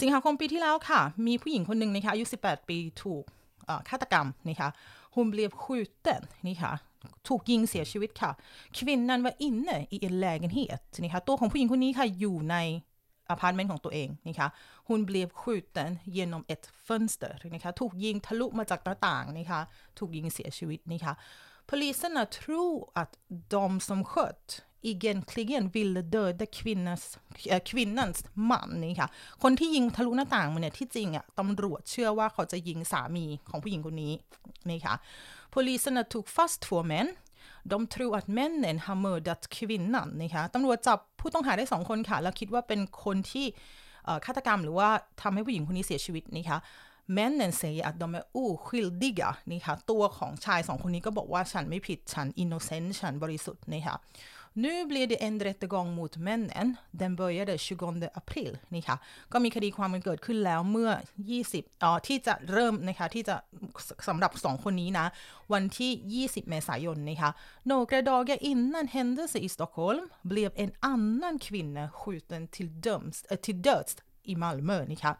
[0.00, 3.24] สิงหาคมปีที่แล้วค่ะ มีผู้หญิงคนหนึ่งนะคะอายุ 18 ปีถูก
[3.88, 4.68] ฆาตกรรมนะคะ
[5.14, 6.72] hon blev skjuten นี่ค่ะ
[7.28, 8.30] ถูกยิงเสียชีวิตค่ะ
[8.76, 12.56] kvinnan var inne i en lägenhet นะคะตัวของผู้หญิงคนนี้ค่ะอยู่ใน
[13.30, 14.48] อพาร์ตเมนต์ของตัวเองนะคะ
[14.88, 19.60] hon blev skjuten genom ett fönster นะคะถูกยิงทะลุมาจากหน้าต่างนะคะ
[19.98, 21.14] ถูกยิงเสียชีวิตนะคะ
[21.68, 23.12] poliserna tror att
[23.52, 24.46] de som sköt
[24.82, 27.02] egentligen ville döda kvinnas,
[27.68, 28.18] kvinnans
[28.50, 29.08] man นี่ค่ะ
[29.42, 34.12] คนที่ยิงทะลุหน้าต่างมันเนี่ยที่จริงอะตำรวจเชื่อว่าเขาจะยิงสามีของผู้หญิงคนนี้
[34.70, 34.94] นี่ค่ะ
[35.52, 37.08] poliserna tog fast två män
[37.70, 43.46] de tror att männen har mördat kvinnan นะคะตำรวจจับผู้ต้องหาได้สองคนค่ะ แล้วคิดว่าเป็นคนที่
[44.24, 44.88] ฆาตกรรมหรือว่า
[45.22, 46.58] ทำให้ผู้หญิงคนนี้เสียชีวิตนะคะ
[47.08, 53.96] männen säger att de är oskyldiga นี่ค่ะตัวของชายสองคนนี้ก็บอกว่าฉันไม่ผิดฉัน innocent ฉันบริสุทธิ์นี่ค่ะ
[54.64, 56.76] Nu blir det en rättegång mot männen.
[56.90, 58.96] Den började 20 april นี่ค่ะ
[59.32, 60.90] ก็มีคดีความมันเกิดขึ้นแล้วเมื่อ
[61.36, 63.36] 20อ๋อที่จะเริ่มนะคะที่จะ
[64.08, 65.06] สำหรับสองคนนี้นะ
[65.52, 67.30] วันที่ 20 เมษายนนะคะ
[67.70, 73.58] Några dagar innan händelse i Stockholm blev en annan kvinna skjuten till, döms, äh, till
[73.68, 73.92] döds
[74.32, 75.12] i Malmö นะคะ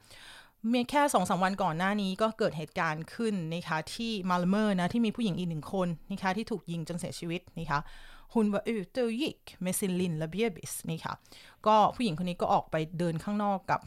[0.71, 7.81] เมื่อแค่สองสามวันก่อนหน้านี้ก็เกิดเหตุการณ์ขึ้นนะคะที่ Malmö นะที่มีผู้หญิงอีกหนึ่งคนนะคะที่ถูกยิงจนเสียชีวิตนะคะ
[8.35, 11.15] hon var ute och gick med sin lilla bebis นี่ค่ะ
[11.67, 13.81] ก็ผู้หญิงคนนี้ก็ออกไปเดินข้างนอกกับ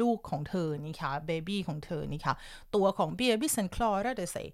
[0.00, 2.34] ลูกของเธอนี่ค่ะ baby ของเธอนี่ค่ะ
[2.74, 4.44] ตัวของ bebisen klarade sig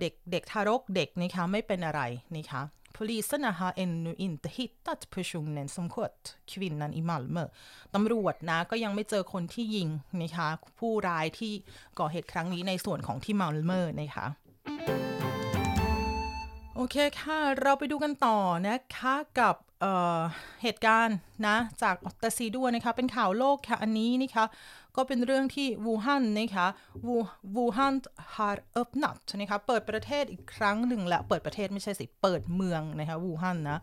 [0.00, 2.02] เด็กเด็กทารกเด็กนี่ค่ะไม่เป็นอะไร
[2.36, 2.62] นี่ค่ะ
[2.96, 7.44] Polisen har ännu inte hittat personen som sköt kvinnan i Malmö
[7.94, 9.88] ตำรวจนะก็ยังไม่เจอคนที่ยิง
[10.22, 11.52] นะคะผู้ร้ายที่
[11.98, 14.26] ก่อเหตุครั้งนี้ในส่วนของที่มัลเมอร์นะคะ
[16.82, 21.16] อเคค่ะ เราไปดูกันต่อนะคะกับเเหตุการณ์
[21.46, 24.44] นะจากออตซีด้วยนะคะเป็นข่าวโลกค่ะ อันนี้นะคะ
[24.96, 26.66] ก็เป็นเรื่องที่วูฮันนะคะ
[27.06, 27.16] วู
[27.56, 27.94] Wuhan
[28.34, 33.78] har öppnat นะคะเปิดประเทศอีกครั้งหนึ่งและเปิดประเทศไม่ใช่สิ เปิดเมืองนะคะวูฮันนะ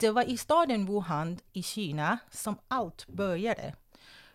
[0.00, 1.28] Det var i staden Wuhan
[1.60, 2.08] i Kina
[2.42, 3.66] som allt började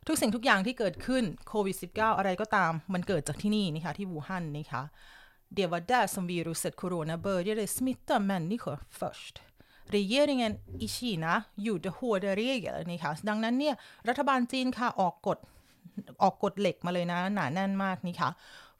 [0.08, 4.84] ทุกสิ่งทุกอย่างที่เกิดขึ้นโควิด -19 อะไรก็ตามมันเกิดจากที่นี่นะคะที่วูฮันนะคะ
[5.58, 9.42] Det var där som viruset corona började smitta människor först.
[9.98, 13.76] Regeringen i Kina gjorde hårda regler นะคะ ดังนั้นเนี่ย
[14.08, 15.38] รัฐบาลจีนค่ะออกกฎ
[16.24, 18.30] ออกกฎเหล็กมาเลยนะหนาแน่นมากนี่ค่ะ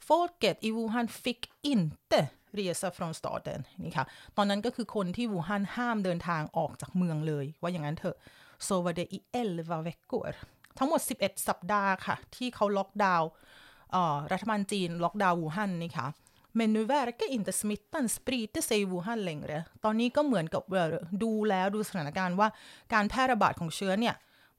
[0.08, 1.42] Folket i Wuhan fick
[1.74, 2.22] inte
[2.58, 4.06] resa från staden นี่ค่ะ
[4.38, 8.18] ตอนนั้นก็คือคนที่วูฮันห้ามเดินทางออกจากเมืองเลย ว่าอย่างนั้นเถอะ
[8.68, 9.20] så var det i
[9.54, 10.28] 11 veckor
[10.78, 13.30] ทั้งหมด 11 สัปดาห์ค่ะ ที่เขาล็อกดาวน์
[14.32, 16.08] รัฐบาลจีนล็อกดาวน์วูฮันนี่ค่ะ
[16.58, 20.64] Men nu verkar inte smittan sprida sig i Wuhan längre ตอนนี้ก็เหมือนกับ
[21.24, 22.48] ดูแล้วดูสถานการณ์ว่า
[22.94, 24.16] การแพร่ระบาดของเชื้อเนี่ย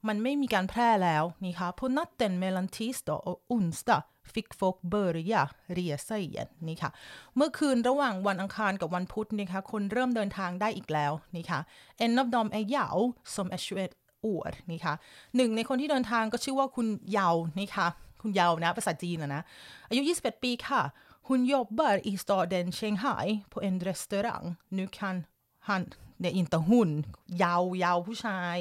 [0.07, 4.01] มันไม่มีการแพร่แล้วนี่ค่ะ på natten mellan tisdag och onsdag
[4.33, 5.41] fick folk börja
[5.77, 6.91] resa igen นี่ค่ะ
[7.35, 11.59] เมื่อคืนระหว่างวันอังคารกับวันพุธนี่ค่ะคนเริ่มเดินทางได้อีกแล้วนี่ค่ะ
[12.05, 12.97] en av dem är Yao
[13.35, 14.93] som är 21 år นี่ค่ะ
[15.35, 17.29] หนึ่งในคนที่เดินทางก็ชื่อว่าคุณเยา
[17.59, 17.87] นี่ค่ะ
[18.21, 19.41] คุณเยานะภาษาจีนนะ
[19.89, 20.81] อายุ 21 ปีค่ะ
[21.27, 24.55] Hon jobbar i staden Shanghai på en restaurang.
[24.69, 25.25] Nu kan
[25.59, 27.05] han, det är inte hon,
[27.41, 28.57] Yao, Yao ผู้ชาย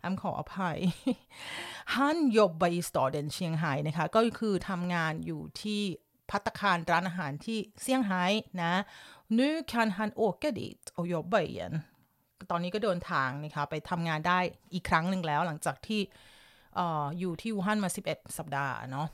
[0.00, 0.78] แอมขออภัย
[1.94, 5.80] ฮันยบบายสตอเดนเชียงไฮ้นะคะ ก็คือทำงานอยู่ที่
[6.30, 8.24] พัตคารร้านอาหารที่เซี่ยงไฮ้
[8.62, 8.74] นะ
[9.38, 11.74] nu kan han åka dit och jobba igen
[12.50, 14.38] ตอนนี้ก็เดินทางนะคะไปทำงานได้
[14.74, 16.00] อีกครั้งหนึ่งแล้วหลังจากที่
[16.78, 16.80] อ
[17.18, 19.06] อยู่ที่วูฮั่นมา 11 สัปดาห์เนาะ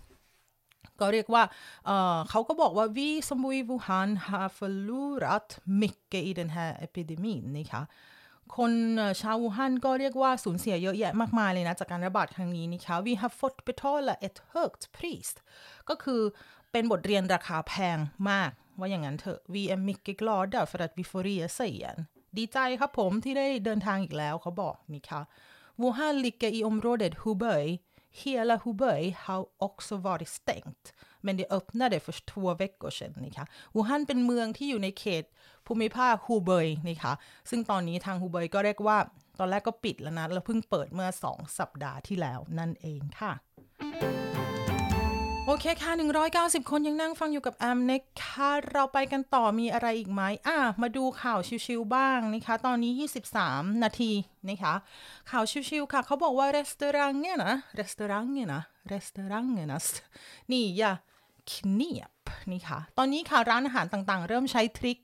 [1.00, 1.42] ก็เรียกว่า
[1.86, 5.48] เเขาก็บอกว่า vi som bor i Wuhan har förlorat
[5.82, 7.82] mycket i den här epidemin นะคะ
[8.56, 8.72] คน
[9.20, 15.28] ชาววูฮั่นก็เรียกว่าสูญเสียเยอะแยะมากมายเลยนะ จากการระบาดครั้งนี้นะคะ we have fått betala ett högt pris
[15.88, 16.22] ก็คือ
[16.72, 17.98] เป็นบทเรียนราคาแพง
[18.30, 21.98] มาก ว่าอย่างนั้นเถอะ we är mycket glada för att vi får resa igen
[22.38, 25.22] ดีใจครับผมที่ได้เดินทางอีกแล้วเขาบอกนี่ค่ะ
[25.80, 27.64] Wuhan ligger i området Hubei
[28.18, 30.85] Hela Hubei har också varit stängt
[31.20, 35.25] men det öppnade för två veckor sedan นะคะวูฮั่นเป็นเมืองที่อยู่ในเขต
[35.66, 37.12] ภูมิภาคฮูเบยนะคะ
[37.51, 38.99] ซึ่งตอนนี้ทางฮูเบยก็เรียกว่า
[39.38, 43.33] ตอนแรกก็ปิดแล้วนะ แล้วเพิ่งเปิดเมื่อ 2 สัปดาห์ที่แล้วนั่นเองค่ะ
[45.46, 45.92] โอเคค่ะ
[46.31, 52.92] 190 คนยังนั่งฟังอยู่กับแอมนะคะเราไปกันต่อมีอะไรอีกไหมอะมาดูข่าวชิวๆบ้างนะคะ ตอนนี้
[53.37, 54.12] 23 นาที
[54.48, 54.74] นะคะ
[55.31, 59.81] ข่าวชิวๆค่ะ เขาบอกว่าร้านอาหารเนี่ยนะร้านอาหารเนี่ยนะร้านอาหารเนี่ยนะ
[60.53, 60.92] นี่อย่า
[61.50, 62.11] คเนียบ
[62.53, 64.98] นี่ค่ะตอนนี้ค่ะร้านอาหารต่างๆ เริ่มใช้ทริค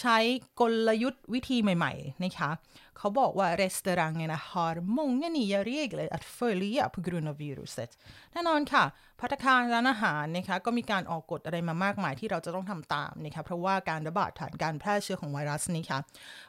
[0.00, 0.16] ใช้
[0.60, 2.50] กลยุทธ์วิธีใหม่ๆนะคะ
[2.98, 7.90] เขาบอกว่า restaurangerna har många nya regler att följa på grund av viruset
[8.32, 8.84] แน่นอนค่ะ
[9.20, 15.98] พัตคารร้านอาหารนะคะก็มีการออกกฎอะไรมามากมายที่เราจะต้องทำตามนะคะเพราะว่าการระบาดฐานการแพร่เชื้อของไวรัสนี้ค่ะ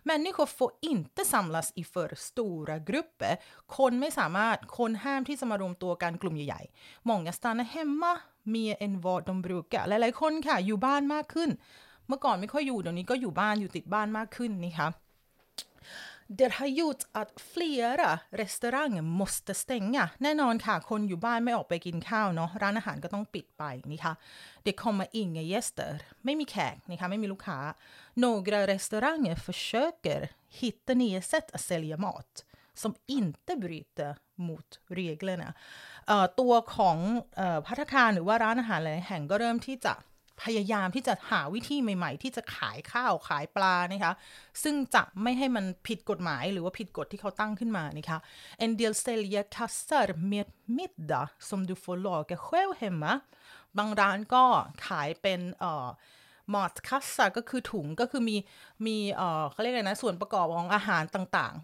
[0.10, 3.34] människor får inte samlas i för stora grupper
[3.78, 8.14] คนไม่สามารถคนห้ามที่จะมารวมตัวกันกลุ่มใหญ่ๆ många stannar hemma
[8.54, 11.50] mer än vad de brukar หลายๆคนค่ะอยู่บ้านมากขึ้น
[12.10, 14.90] เมื่อก่อนไม่ค่อยอยู่เดี๋ยวนี้ก็อยู่บ้านอยู่ติดบ้านมากขึ้นนะคะ
[16.40, 24.14] Det har gjort att flera restauranger måste stänga แน่นอนค่ะ คนอยู่บ้านไม่ออกไปกินข้าวเนาะ ร้านอาหารก็ต้องปิดไปนี่ค่ะ
[24.66, 25.92] Det kommer inga gäster
[26.26, 27.60] ไม่มีแขกนี่ค่ะไม่มีลูกค้า
[28.24, 30.22] Några restauranger försöker
[30.60, 32.34] hitta nya sätt att sälja mat
[32.82, 34.12] som inte bryter
[34.48, 34.70] mot
[35.00, 35.50] reglerna
[36.40, 36.98] ตัวของ
[37.68, 39.94] พัฒคารหรือว่าร้านอาหารหลายแห่งก็เริ่มที่จะ
[40.44, 44.14] พยายามที่จะหาวิธีใหม่ ๆ ที่จะขายข้าวขายปลานะคะ
[44.64, 48.20] ซึ่งจะไม่ให้มันผิดกฎหมายหรือว่าผิดกฎที่เขาตั้งขึ้นมานะคะ
[48.64, 50.48] En del säljer kassar med
[50.78, 53.14] middag som du får laga själv hemma
[53.78, 54.44] บางร้านก็
[54.88, 55.88] ขายเป็นเอ่อ
[56.54, 58.38] matkassar ก็คือถุงก็คือมี
[58.86, 61.56] มีเอ่อเขาเรียกอะไรนะ ส่วนประกอบของอาหารต่าง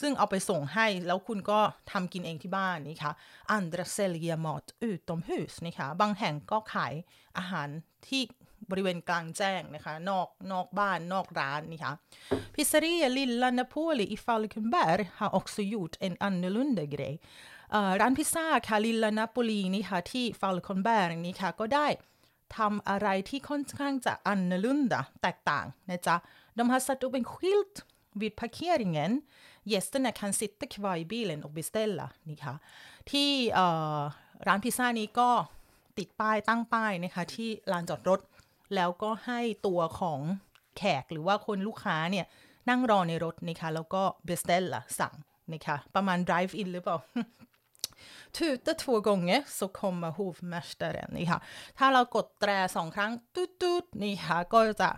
[0.00, 1.60] ซึ่งเอาไปส่งให้แล้วคุณก็
[1.92, 3.12] ทำกินเองที่บ้านนี่ค่ะ
[3.56, 6.92] andra säljer mat utomhus นี่ค่ะบางแห่งก็ขาย
[7.38, 7.68] อาหาร
[8.08, 8.22] ที่
[8.70, 11.92] บริเวณกลางแจ้งนะคะ นอกนอกบ้านนอกร้านนี่ค่ะ
[12.54, 17.16] Pizzeria Lilla Napoli i Falkenberg har också gjort en annorlunda grej
[18.00, 21.86] ร้านพิซซ่าค่ะลิลลานาโปลีนี่ค่ะที่ Falkenberg นี่ค่ะก็ได้
[22.56, 26.16] ทำอะไรที่ค่อนข้างจะอันนลุนดาแตกต่างนะจ๊ะ
[26.56, 27.74] De har satt upp en skylt
[28.20, 29.12] vid parkeringen
[29.70, 32.54] Gästerna kan sitta kvar i bilen och beställa นี่ค่ะ
[33.10, 33.30] ที่
[34.46, 35.30] ร้านพิซซ่านี้ก็
[35.98, 38.20] ติดป้ายตั้งป้ายนะคะที่ลานจอดรถ
[38.74, 40.20] แล้วก็ให้ตัวของ
[40.76, 42.26] แขกหรือว่าคนลูกค้าเนี่ย
[42.68, 45.14] นั่งรอในรถนะคะแล้วก็ beställa สั่ง
[45.52, 46.96] นะคะประมาณ drive in หรือเปล่า
[48.36, 51.40] tuta två gånger så kommer hovmästaren นี่ค่ะ
[51.78, 54.90] ถ้าเรากดแตรสองครั้ง ตุ๊ดๆนี่ค่ะก็จะ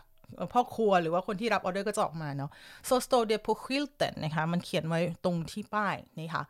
[0.52, 2.50] พ่อครัวหรือว่าคนที่รับออเดอร์ก็จะออกมาเนาะ
[2.88, 6.42] så står det på skylten นะคะ มันเขียนไว้ตรงที่ป้ายนี่ค่ะ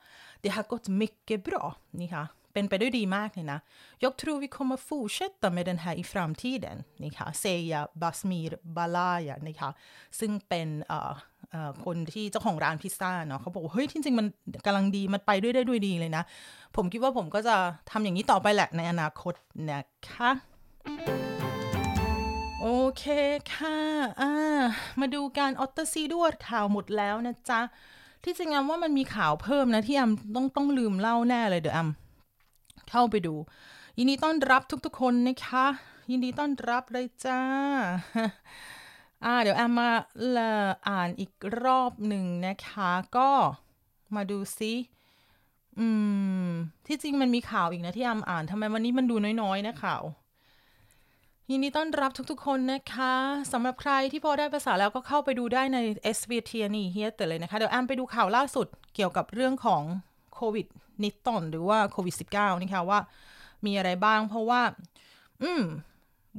[0.42, 1.62] det har gått mycket bra
[2.00, 3.58] นี่ค่ะเป็นไปด้วยดีมากเลยนะ
[4.04, 9.70] jag tror vi kommer fortsätta med den här i framtiden นี่ค่ะ säger Basmir Balaya นี่ค่ะ
[10.18, 10.68] ซึ่งเป็น
[11.84, 14.26] คนที่เจ้าของร้านพิซซ่าเนาะเขาบอกเฮ้ยที่จริงมัน
[14.66, 16.22] กำลังดีมันไปด้วยได้ด้วยดีเลยนะ
[16.76, 17.56] ผมคิดว่าผมก็จะ
[17.90, 19.34] ทำอย่างนี้ต่อไปแหละในอนาคต
[19.70, 21.23] นะคะ
[22.66, 23.04] โอเค
[23.54, 23.78] ค่ะ
[24.20, 24.32] อ่า
[25.00, 27.60] มาดูการออตเตอร์ซีดวดข่าวหมดแล้วนะจ๊ะ
[28.24, 33.34] ที่จริงอว่ามันมีข่าวเพิ่มนะ ที่อำต้องต้องลืมเล่าแน่เลยเดี๋ยวอำเข้าไปดู
[33.98, 35.66] ยินดีต้อนรับทุกๆคนนะคะ
[36.10, 37.40] ยินดีต้อนรับเลยจ้า
[39.24, 39.90] อ่าเดี๋ยวแอมมา
[40.36, 40.38] ล
[40.88, 43.30] อ่านอีกรอบหนึ่งนะคะ ก็
[44.14, 44.72] มาดูซิ
[45.78, 45.86] อื
[46.46, 46.48] ม
[46.86, 50.04] ที่จริงมันมีข่าวอีกนะที่แอมอ่านทำไมวันนี้มันดูน้อยๆนะข่าว
[51.50, 53.14] ยินดีต้อนรับทุกๆ คนนะคะ
[53.52, 55.78] สำหรับใครที่พอได้ภาษาแล้วก็เข้าไปดูได้ใน
[56.16, 59.82] SVT นี่เฮียเตเลยนะคะ เดี๋ยวแอมไปดูข่าวล่าสุดเกี่ยวกับเรื่องของ
[60.34, 60.66] โควิด
[61.02, 63.00] นิดตอนหรือว่าโควิด -19 นี่ค่ะว่า
[63.66, 64.62] มีอะไรบ้างเพราะว่า
[65.42, 65.62] อืม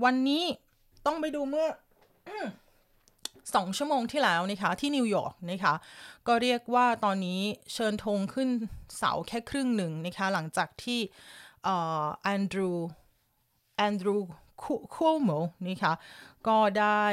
[0.03, 0.43] วันนี้
[1.05, 1.67] ต้องไปดูเมื่อ
[3.55, 5.73] สองชั่วโมงที่แล้วนะคะที่นิวยอร์กนะคะ
[6.27, 7.41] ก็เรียกว่าตอนนี้
[7.73, 8.49] เชิญธงขึ้น
[8.97, 10.99] เสาแค่ครึ่งหนึ่งนะคะหลังจากที่
[11.65, 12.71] แอนดรู
[13.77, 14.17] แอนดรู
[14.61, 15.29] คูโม
[15.65, 15.93] นะคะ
[16.47, 17.03] ก็ได้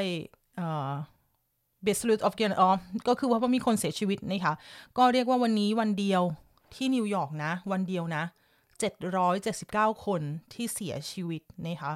[1.85, 2.69] beslut av guvernör
[3.09, 4.55] ก็คือว่ามีคนเสียชีวิตนะคะ
[4.99, 6.23] ก็เรียกว่าวันนี้วันเดียว
[6.75, 8.25] ที่นิวยอร์กนะ วันเดียวนะ
[8.95, 11.93] 779 คนที่เสียชีวิตนะคะ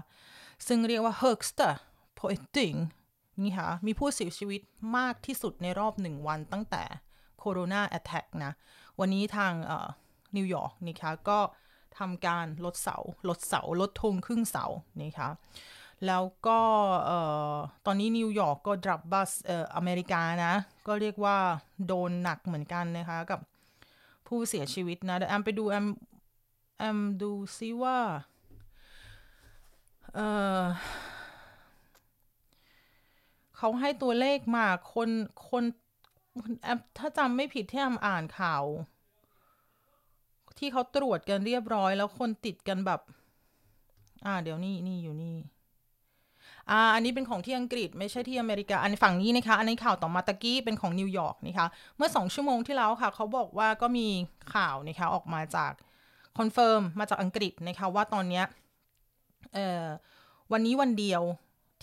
[0.67, 1.71] ซึ่งเรียกว่า högsta
[2.19, 2.77] på ett dygn
[3.43, 4.61] นี่ค่ะมีผู้เสียชีวิต
[4.97, 6.83] มากที่สุดในรอบหนึ่งวันตั้งแต่
[7.39, 8.53] โคโรนา attack นะ
[9.01, 9.53] วันนี้ทาง
[10.37, 11.39] นิวยอร์กนี่ค่ะก็
[11.99, 12.97] ทำการลดเสา
[13.29, 14.67] ลดเสาลดธงครึ่งเสา
[15.03, 15.29] นี่ค่ะ
[16.07, 16.61] แล้วก็
[17.87, 19.31] ตอนนี้นิวยอร์กก็ drabbas
[19.77, 20.55] อเมริกานะ
[20.87, 21.37] ก็เรียกว่า
[21.87, 23.41] โดนหนักเหมือนกันนะคะกับ
[24.27, 25.87] ผู้เสียชีวิตนะเดี๋ยวแอมไปดูแอม
[26.79, 27.99] แอมดูซิว่า
[30.15, 30.21] เอ
[30.59, 30.61] อ
[33.57, 35.11] เขาให้ตัวเลขมาคน
[35.51, 35.65] คน
[36.63, 38.65] แอมถ้าจำไม่ผิดที่แอมอ่านข่าว
[40.59, 43.01] ที่เขาตรวจกันเรียบร้อย แล้วคนติดกันแบบ
[44.27, 45.37] อ่า เดี๋ยวนี่นี่อยู่นี่
[46.71, 51.67] อ่าอันนี้เป็นของที่อังกฤษไม่ใช่ที่อเมริกา อันฝั่งนี้นะคะ อันนี้ข่าวต่อมาตะกี้เป็นของนิวยอร์กนะคะ
[51.97, 54.07] เมื่อสองชั่วโมงที่แล้วค่ะ เขาบอกว่าก็มี
[54.55, 55.73] ข่าวนะคะออกมาจาก
[56.39, 58.43] confirm มาจากอังกฤษนะคะว่าตอนนี้
[59.55, 59.85] เอ่อ
[60.53, 61.23] วันนี้วันเดียว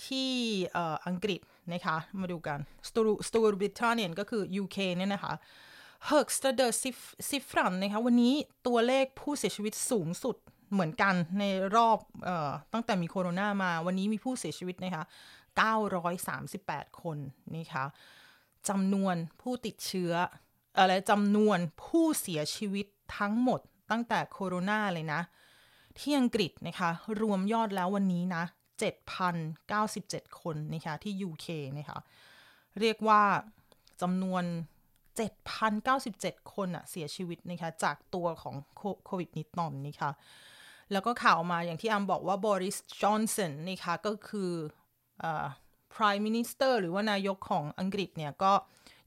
[0.06, 0.30] ที่
[0.72, 1.40] เอ่ออังกฤษ
[1.72, 2.58] นะคะ มาดูกัน
[2.88, 5.32] Stor Storbritannien ก็คือ UK เนี่ยนะคะ
[6.10, 8.34] högsta dödssiffran นะคะวันนี้
[8.66, 10.36] ตัวเลขผู้เสียชีวิตสูงสุด
[10.72, 11.44] เหมือนกันใน
[11.76, 15.04] รอบออตั้งแต่มีโควิดมา วันนี้มีผู้เสียชีวิตนะคะ
[16.22, 17.18] 938 คน
[17.56, 17.84] นะคะ
[18.68, 20.12] จำนวนผู้ติดเชื้อ
[20.78, 22.86] อะไรจำนวนผู้เสียชีวิต
[23.18, 25.20] ทั้งหมดตั้งแต่โควิดเลยนะ
[25.98, 26.90] ที่อังกฤษนะคะ
[27.20, 28.44] รวมยอดแล้ววันนี้นะ
[29.62, 31.46] 7,097 คนนะคะที่ UK
[31.78, 31.98] นะคะ
[32.80, 33.22] เรียกว่า
[34.02, 34.44] จำนวน
[35.82, 38.54] 7,097 คนอะเสียชีวิตนะคะจากตัวของ
[39.06, 40.10] โควิดนิดนอนนะคะ
[40.92, 44.52] แล้วก็ข่าวมาอย่างที่อัมบอกว่าบริสจอนสันนะคะก็คือ
[45.22, 45.24] อ
[45.94, 48.52] prime minister หรือว่านายกของอังกฤษเนี่ยก็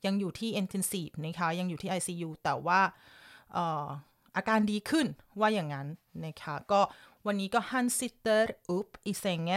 [0.05, 2.81] ยังอยู่ที่ intensive นะคะยังอยู่ที่ ICU แต่ว่า
[4.35, 5.07] อาการดีขึ้น
[5.39, 5.87] ว่าอย่างนั้น
[6.25, 6.81] นะคะก็
[7.25, 9.51] วันนี้ก็ han sitter upp i sängen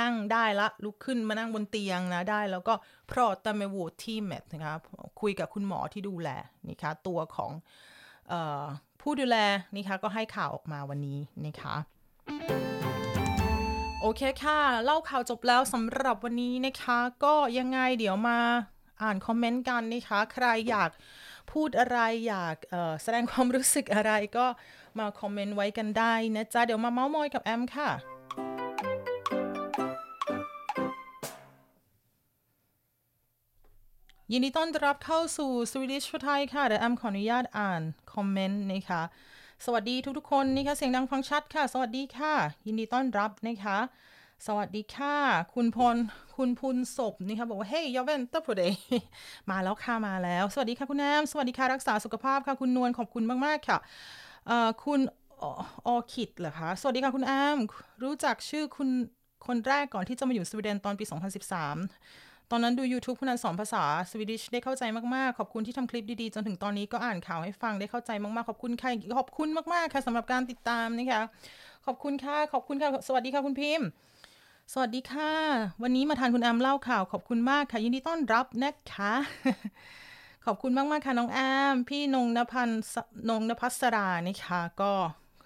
[0.00, 2.74] นั่งได้ละลุกขึ้นมานั่งบนเตียงนะได้แล้วก็
[3.10, 4.74] pratar med vårdteamet นะคะ
[5.20, 6.28] คุยกับคุณหมอที่ดูแล
[6.68, 7.52] นะคะตัวของ
[8.32, 8.64] ออ
[9.00, 9.38] ผู้ดูแล
[9.74, 11.74] นะคะก็ให้ข่าวออกมาวันนี้นะคะ
[14.00, 18.38] โอเคค่ะ เล่าข่าวจบแล้วสำหรับวันนี้นะคะ ก็ยังไงเดี๋ยวมา
[19.02, 20.90] อ่านคอมเมนต์กันนะคะ ใครอยาก
[21.52, 21.98] พูดอะไร
[22.28, 22.56] อยาก
[23.02, 24.46] แสดงความรู้สึกอะไรก็
[24.98, 27.88] มาคอมเมนต์ไว้กันได้นะจ๊ะ เดี๋ยวมาเมาส์มอยกับแอมค่ะ
[34.32, 39.02] ยินดีต้อนรับเข้าสู่ Swedish for Thai ค่ะ เดี๋ยวแอมขออนุญาตอ่านคอมเมนต์นะคะ
[39.64, 42.34] สวัสดีทุกๆคนนะคะเสียงดังฟังชัดค่ะ สวัสดีค่ะ
[42.66, 43.78] ยินดีต้อนรับนะคะ
[44.46, 45.16] สวัสดีค่ะ
[45.54, 45.96] คุณพล
[46.36, 48.78] คุณพุนศพนี่ค่ะบอกว่า hej jag väntar på dig
[49.50, 53.78] มาแล้วค่ะ มาแล้ว สวัสดีค่ะคุณแอม สวัสดีค่ะ รักษาสุขภาพค่ะ คุณนวล ขอบคุณมากๆค่ะ
[54.84, 55.00] คุณ
[55.86, 57.58] ออคิดเหรอคะ สวัสดีค่ะคุณแอม
[58.02, 58.88] รู้จักชื่อคุณ
[59.46, 64.82] คนแรกก่อนที่จะมาอยู่สวีเดนตอนปี 2013 ตอนนั้นดู YouTube คุณนันสอนภาษาสวีดิชได้เข้าใจ
[65.14, 71.22] มาก ๆ ขอบคุณที่ทำคลิปดี ๆ จนถึงตอนนี้ก็อ่านข่าวให้ฟังได้เข้าใจมาก ๆ ขอบคุณค่ะขอบคุณมาก ๆ ค่ะสำหรับการติดตามนะคะ
[71.86, 73.86] ขอบคุณค่ะ ขอบคุณค่ะ สวัสดีค่ะคุณพิมพ์
[74.72, 75.32] สวัสดีค่ะ
[75.82, 79.12] วันนี้มาทานคุณแอมเล่าข่าวขอบคุณมากค่ะ ยินดีต้อนรับนะคะ
[80.46, 81.40] ขอบคุณมาก ๆ ค่ะน้องแอ
[81.72, 82.70] ม พี่นงนภัน
[83.28, 84.92] นงนภัสรานะคะ ก็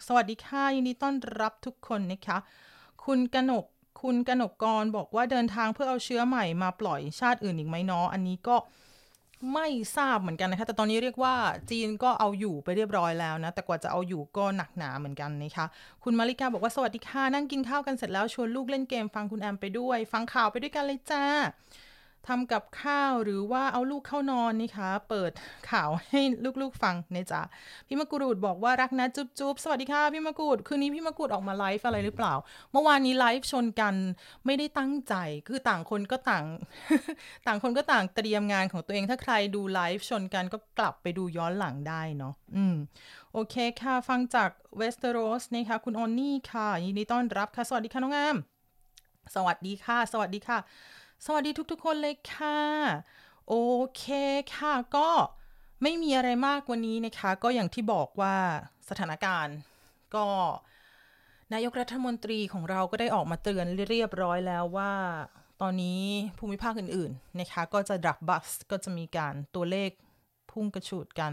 [0.06, 2.38] สวัสดีค่ะยินดีต้อนรับทุกคนนะคะ
[3.04, 3.64] คุณกนก
[4.00, 8.56] คุณกนกกรบอกว่าเดินทางเพื่อเอาเชื้อใหม่มาปล่อยชาติอื่นอีกไหมเนาะอันนี้ก็
[9.54, 11.34] ไม่ทราบเหมือนกันนะคะ แต่ตอนนี้เรียกว่า
[11.70, 15.66] จีนก็เอาอยู่ไปเรียบร้อยแล้วนะ แต่กว่าจะเอาอยู่ก็หนักหนาเหมือนกันนะคะ
[16.04, 21.24] คุณมาริกาบอกว่าสวัสดีค่ะ นั่งกินข้าวกันเสร็จแล้วชวนลูกเล่นเกมฟังคุณแอมไปด้วย ฟังข่าวไปด้วยกันเลยจ้า
[22.28, 25.30] ทำกับข้าวหรือว่าเอาลูกเข้านอนนี่คะ เปิด
[25.70, 26.20] ข่าวให้
[26.62, 27.42] ลูกๆฟังนะจ๊ะ
[27.86, 32.34] พี่มะกรูดบอกว่ารักนะจุ๊บจุ๊บสวัสดีค่ะพี่มะกรูดคืนนี้พี่มะกรูดออกมาไลฟ์อะไรหรือเปล่า
[32.72, 33.94] เมื่อวานนี้ไลฟ์ชนกัน
[34.46, 35.14] ไม่ได้ตั้งใจ
[35.48, 36.44] คือต่างคนก็ต่าง
[37.46, 42.76] ต่างคนก็ต่างเตรียมงานของตัวเองถ้าใครดูไลฟ์ชนกันก็กลับไปดูย้อนหลังได้เนาะอืม
[43.32, 48.36] โอเคค่ะฟังจาก Västerås นะคะคุณออนนี่ค่ะยินดีต้อนรับค่ะ สวัสดีค่ะน้องแอม
[49.34, 50.58] สวัสดีค่ะ สวัสดีค่ะ
[51.26, 52.60] สวัสดีทุกๆคนเลยค่ะ
[53.48, 53.54] โอ
[53.96, 54.04] เค
[54.54, 55.10] ค่ะก็
[55.82, 58.36] ไม่มีอะไรมากวันนี้นะคะ ก็อย่างที่บอกว่า
[58.88, 59.56] สถานการณ์
[60.14, 60.26] ก็
[61.52, 64.92] นายกรัฐมนตรีของเราก็ได้ออกมาเตือนเรียบร้อยแล้วว่า
[65.62, 66.02] ตอนนี้
[66.38, 69.90] ภูมิภาคอื่นๆนะคะ ก็จะดับบัสก็จะมีการตัวเลข
[70.50, 71.32] พุ่งกระฉูดกัน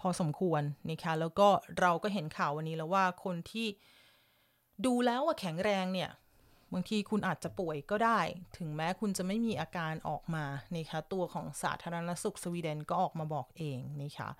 [0.00, 1.48] พอสมควรนะคะแล้วก็
[1.80, 3.66] เราก็เห็นข่าววันนี้แล้วว่าคนที่
[4.86, 6.10] ดูแล้วว่าแข็งแรงเนี่ย
[6.72, 8.20] บางทีคุณอาจจะป่วยก็ได้
[8.58, 10.44] ถึงแม้คุณจะไม่มีอาการออกมา
[10.76, 14.30] นะคะตัวของสาธารณสุขสวีเดนก็ออกมาบอกเองนะคะ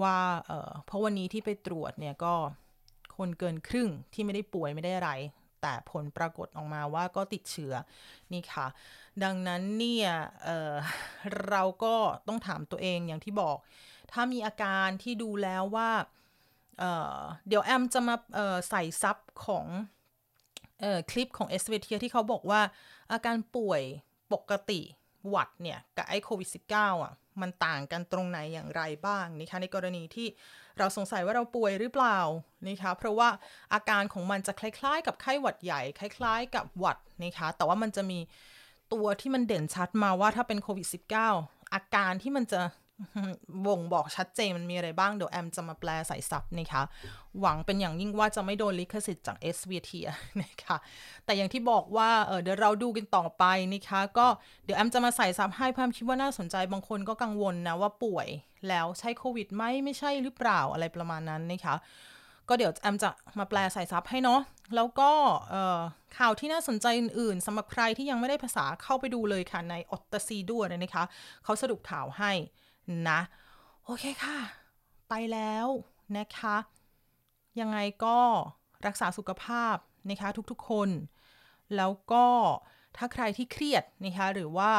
[0.00, 2.34] ว่าเเพราะวันนี้ที่ไปตรวจเนี่ยก็
[3.16, 5.12] คนเกินครึ่งที่ไม่ได้ป่วยไม่ได้อะไร
[5.62, 7.74] แต่ผลปรากฏออกมาว่าก็ติดเชื้อ
[8.32, 8.66] นี่ค่ะ
[9.24, 10.08] ดังนั้นเนี่ย
[10.44, 11.94] เเราก็
[12.28, 13.56] ต้องถามตัวเองอย่างที่บอก
[14.12, 15.90] ถ้ามีอาการที่ดูแล้วว่า
[16.78, 18.16] เเดี๋ยวแอมจะมา
[18.70, 19.66] ใส่ sub ของ
[21.10, 22.60] คลิปของ SVT ที่เขาบอกว่า
[23.12, 23.82] อาการป่วย
[24.32, 24.80] ปกติ
[25.28, 30.26] หวัดเนี่ย กับไอโควิด -19 อะ มันต่างกันตรงไหนอย่างไรบ้างนะคะในกรณีที่
[30.78, 32.18] เราสงสัยว่าเราป่วยหรือเปล่า
[32.68, 33.28] นะคะเพราะว่า
[33.74, 38.18] อาการของมันจะคล้ายๆ กับไข้หวัดใหญ่ คล้าย ๆ กับหวัดนะคะแต่ว่ามันจะมี
[38.92, 40.86] ตัวที่มันเด่นชัดมาว่าถ้าเป็นโควิด
[41.30, 42.60] -19 อาการที่มันจะ
[43.66, 46.82] บ่งบอกชัดเจนมันมีอะไรบ้าง เดี๋ยวแอมจะมาแปลใส่ซับนะคะ
[47.40, 49.90] หวังเป็นอย่างยิ่งว่าจะไม่โดนลิขสิทธิ์จาก SVT
[50.42, 50.76] นะคะ
[51.24, 54.26] แต่อย่างที่บอกว่าเเดี๋ยวเราดูกันต่อไปนะคะ ก็
[54.64, 58.28] เดี๋ยวแอมจะมาใส่ซับให้เพามคิดว่าน่าสนใจบางคนก็กังวลนะว่าป่วย
[58.68, 61.76] แล้วใช่โควิดไหมไม่ใช่หรือเปล่าอะไรประมาณนั้นนะคะ
[62.48, 64.40] ก็เดี๋ยวแอมจะมาแปลใส่ซับให้เนาะ
[64.76, 65.10] แล้วก็
[66.18, 71.04] ข่าวที่น่าสนใจอื่นๆสำหรับใครที่ยังไม่ได้ภาษาเข้าไปดูเลยค่ะ ในออตตซีด้วยนะคะ
[71.44, 72.32] เขาสรุปข่าวให้
[73.08, 73.20] นะ
[73.84, 74.38] โอเคค่ะ
[75.08, 75.66] ไปแล้ว
[76.18, 76.56] นะคะ
[77.60, 78.18] ยังไงก็
[78.86, 79.76] รักษาสุขภาพ
[80.10, 80.88] นะคะทุกๆคน
[81.76, 82.26] แล้วก็
[82.96, 84.72] ถ้าใครที่เครียดนะคะหรือว่า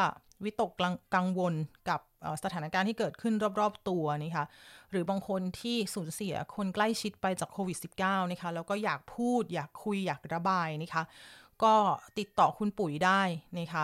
[0.43, 0.71] วิตก
[1.15, 1.53] กังวล
[1.89, 1.99] กับ
[2.43, 4.45] สถานการณ์ที่เกิดขึ้นรอบๆตัวนะคะ
[4.91, 11.03] หรือบางคนที่สูญเสียคนใกล้ชิดไปจากโควิด -19 นะคะแล้วก็อยากพูดอยากคุยอยากระบายนะคะ
[11.63, 11.75] ก็
[12.19, 13.21] ติดต่อคุณปุ๋ยได้
[13.59, 13.83] นะคะ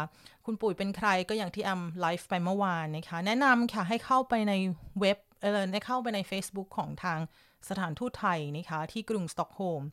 [0.51, 4.53] คุณปุ๋ยเป็นใครก็อย่างที่แอมไลฟ์ไปเมื่อวานนะคะ แนะนำค่ะให้เข้าไปใน
[4.99, 7.19] เว็บเออได้เข้าไปใน Facebook ของทาง
[7.69, 9.83] สถานทูตไทยนะคะ ที่กรุงสตอกโฮล์ม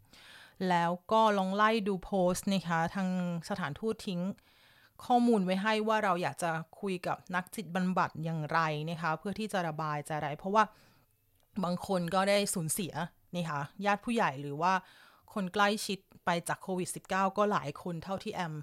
[0.68, 3.08] แล้วก็ลองไล่ดูโพสต์นะคะ ทาง
[3.48, 4.20] สถานทูตทิ้ง
[5.04, 6.50] ข้อมูลไว้ให้ว่าเราอยากจะ
[6.80, 10.64] คุยกับนักจิตบำบัดอย่างไรนะคะ เพื่อที่จะระบายใจไร เพราะว่า
[11.64, 12.92] บางคนก็ได้สูญเสีย
[13.34, 14.72] นี่ค่ะญาติผู้ใหญ่หรือว่า
[15.34, 18.54] คนใกล้ชิดไปจากโควิด -19 ก็หลายคนเท่าที่แอม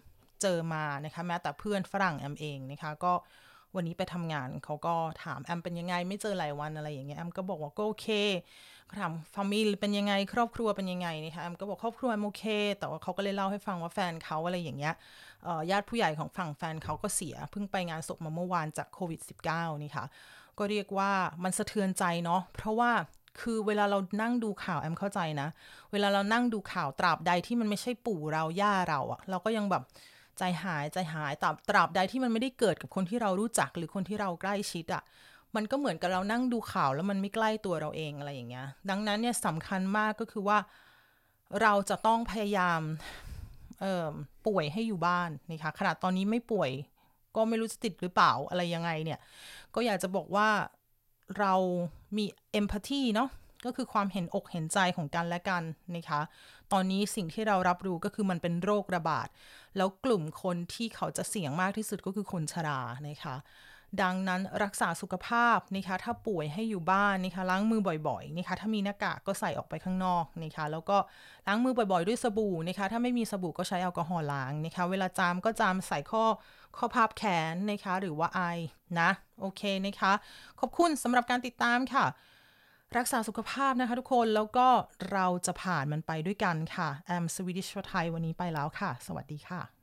[0.44, 3.14] เจอมานะคะแม้แต่เพื่อนฝรั่งแอมเองนะคะก็
[3.76, 8.08] วันนี้ไปทำงานเขาก็ถามแอมเป็นยังไง ไม่เจอหลายวันอะไรอย่างเงี้ยแอมก็บอกว่าก็โอเค
[8.86, 12.44] เขาถามฟามิลเป็นยังไง ครอบครัวเป็นยังไงนะคะแอมก็บอกครอบครัวโอเค
[12.80, 14.94] แต่ว่าเขาก็เลยเล่าให้ฟังว่าแฟนเขาอะไรอย่างเงี้ย
[15.72, 19.20] ญาติผู้ใหญ่ของฝั่งแฟนเขาก็เสียเพิ่งไปงานศพมาเมื่อวานจากโควิด
[19.50, 20.06] -19 นี่ค่ะ
[20.58, 21.12] ก็เรียกว่า
[21.44, 22.92] มันสะเทือนใจเนาะเพราะว่า
[23.42, 25.48] คือเวลาเรานั่งดูข่าวแอมเข้าใจนะ
[25.92, 29.84] เวลาเรานั่งดูข่าวตราบใดที่มันไม่ใช่ปู่เราย่าเราอะเราก็ยังแบบ
[30.38, 35.04] ใจหายใจหายตราบตราบใดที่มันไม่ได้เกิดกับคนที่เรารู้จักหรือคนที่เราใกล้ชิดอะ
[35.56, 40.58] มันก็เหมือนกับเรานั่งดูข่าวแล้วมันไม่ใกล้ตัวเราเองอะไรอย่างเงี้ย ดังนั้นเนี่ยสำคัญมากก็คือว่า
[41.62, 42.82] เราจะต้องพยายาม
[44.48, 46.72] ป่วยให้อยู่บ้านนะคะขนาดตอนนี้ไม่ป่วย
[47.36, 49.20] ก็ไม่รู้จะติดหรือเปล่าอะไรยังไงเนี่ย
[49.76, 50.50] ก็อยากจะบอกว่า
[51.40, 51.54] เรา
[52.18, 53.30] มีเอมพัตตีเนาะ
[53.66, 55.64] ก็คือความเห็นอกเห็นใจของกันและกัน
[55.96, 56.22] นะคะ
[56.72, 59.28] ตอนนี้สิ่งที่เรารับรู้ก็คือมันเป็นโรคระบาด
[59.78, 63.36] แล้วกลุ่มคนที่เขาจะเสี่ยงมากที่สุดก็คือคนชรานะคะ
[64.02, 70.98] ดังนั้นรักษาสุขภาพนะคะถ้าป่วยให้อยู่บ้านนะคะล้างมือบ่อยๆนะคะถ้ามีหน้ากากก็ใส่ออกไปข้างนอกนะคะแล้วก็
[71.48, 76.24] ล้างมือบ่อยๆ ด้วยสบู่นะคะถ้าไม่มีสบู่ก็ใช้แอลกอฮอล์ล้างนะคะเวลาจามก็จามใส่ข้อ
[76.78, 78.42] ข้อพับแขนนะคะหรือว่าไอ
[79.00, 79.10] นะ
[79.42, 80.14] โอเคนะคะ
[80.60, 82.06] ขอบคุณสำหรับการติดตามค่ะ
[82.98, 84.68] รักษาสุขภาพนะคะทุกคนแล้วก็
[85.12, 89.83] เราจะผ่านมันไปด้วยกันค่ะแอมสวิดิชไทยวันนี้ไปแล้วค่ะ สวัสดีค่ะ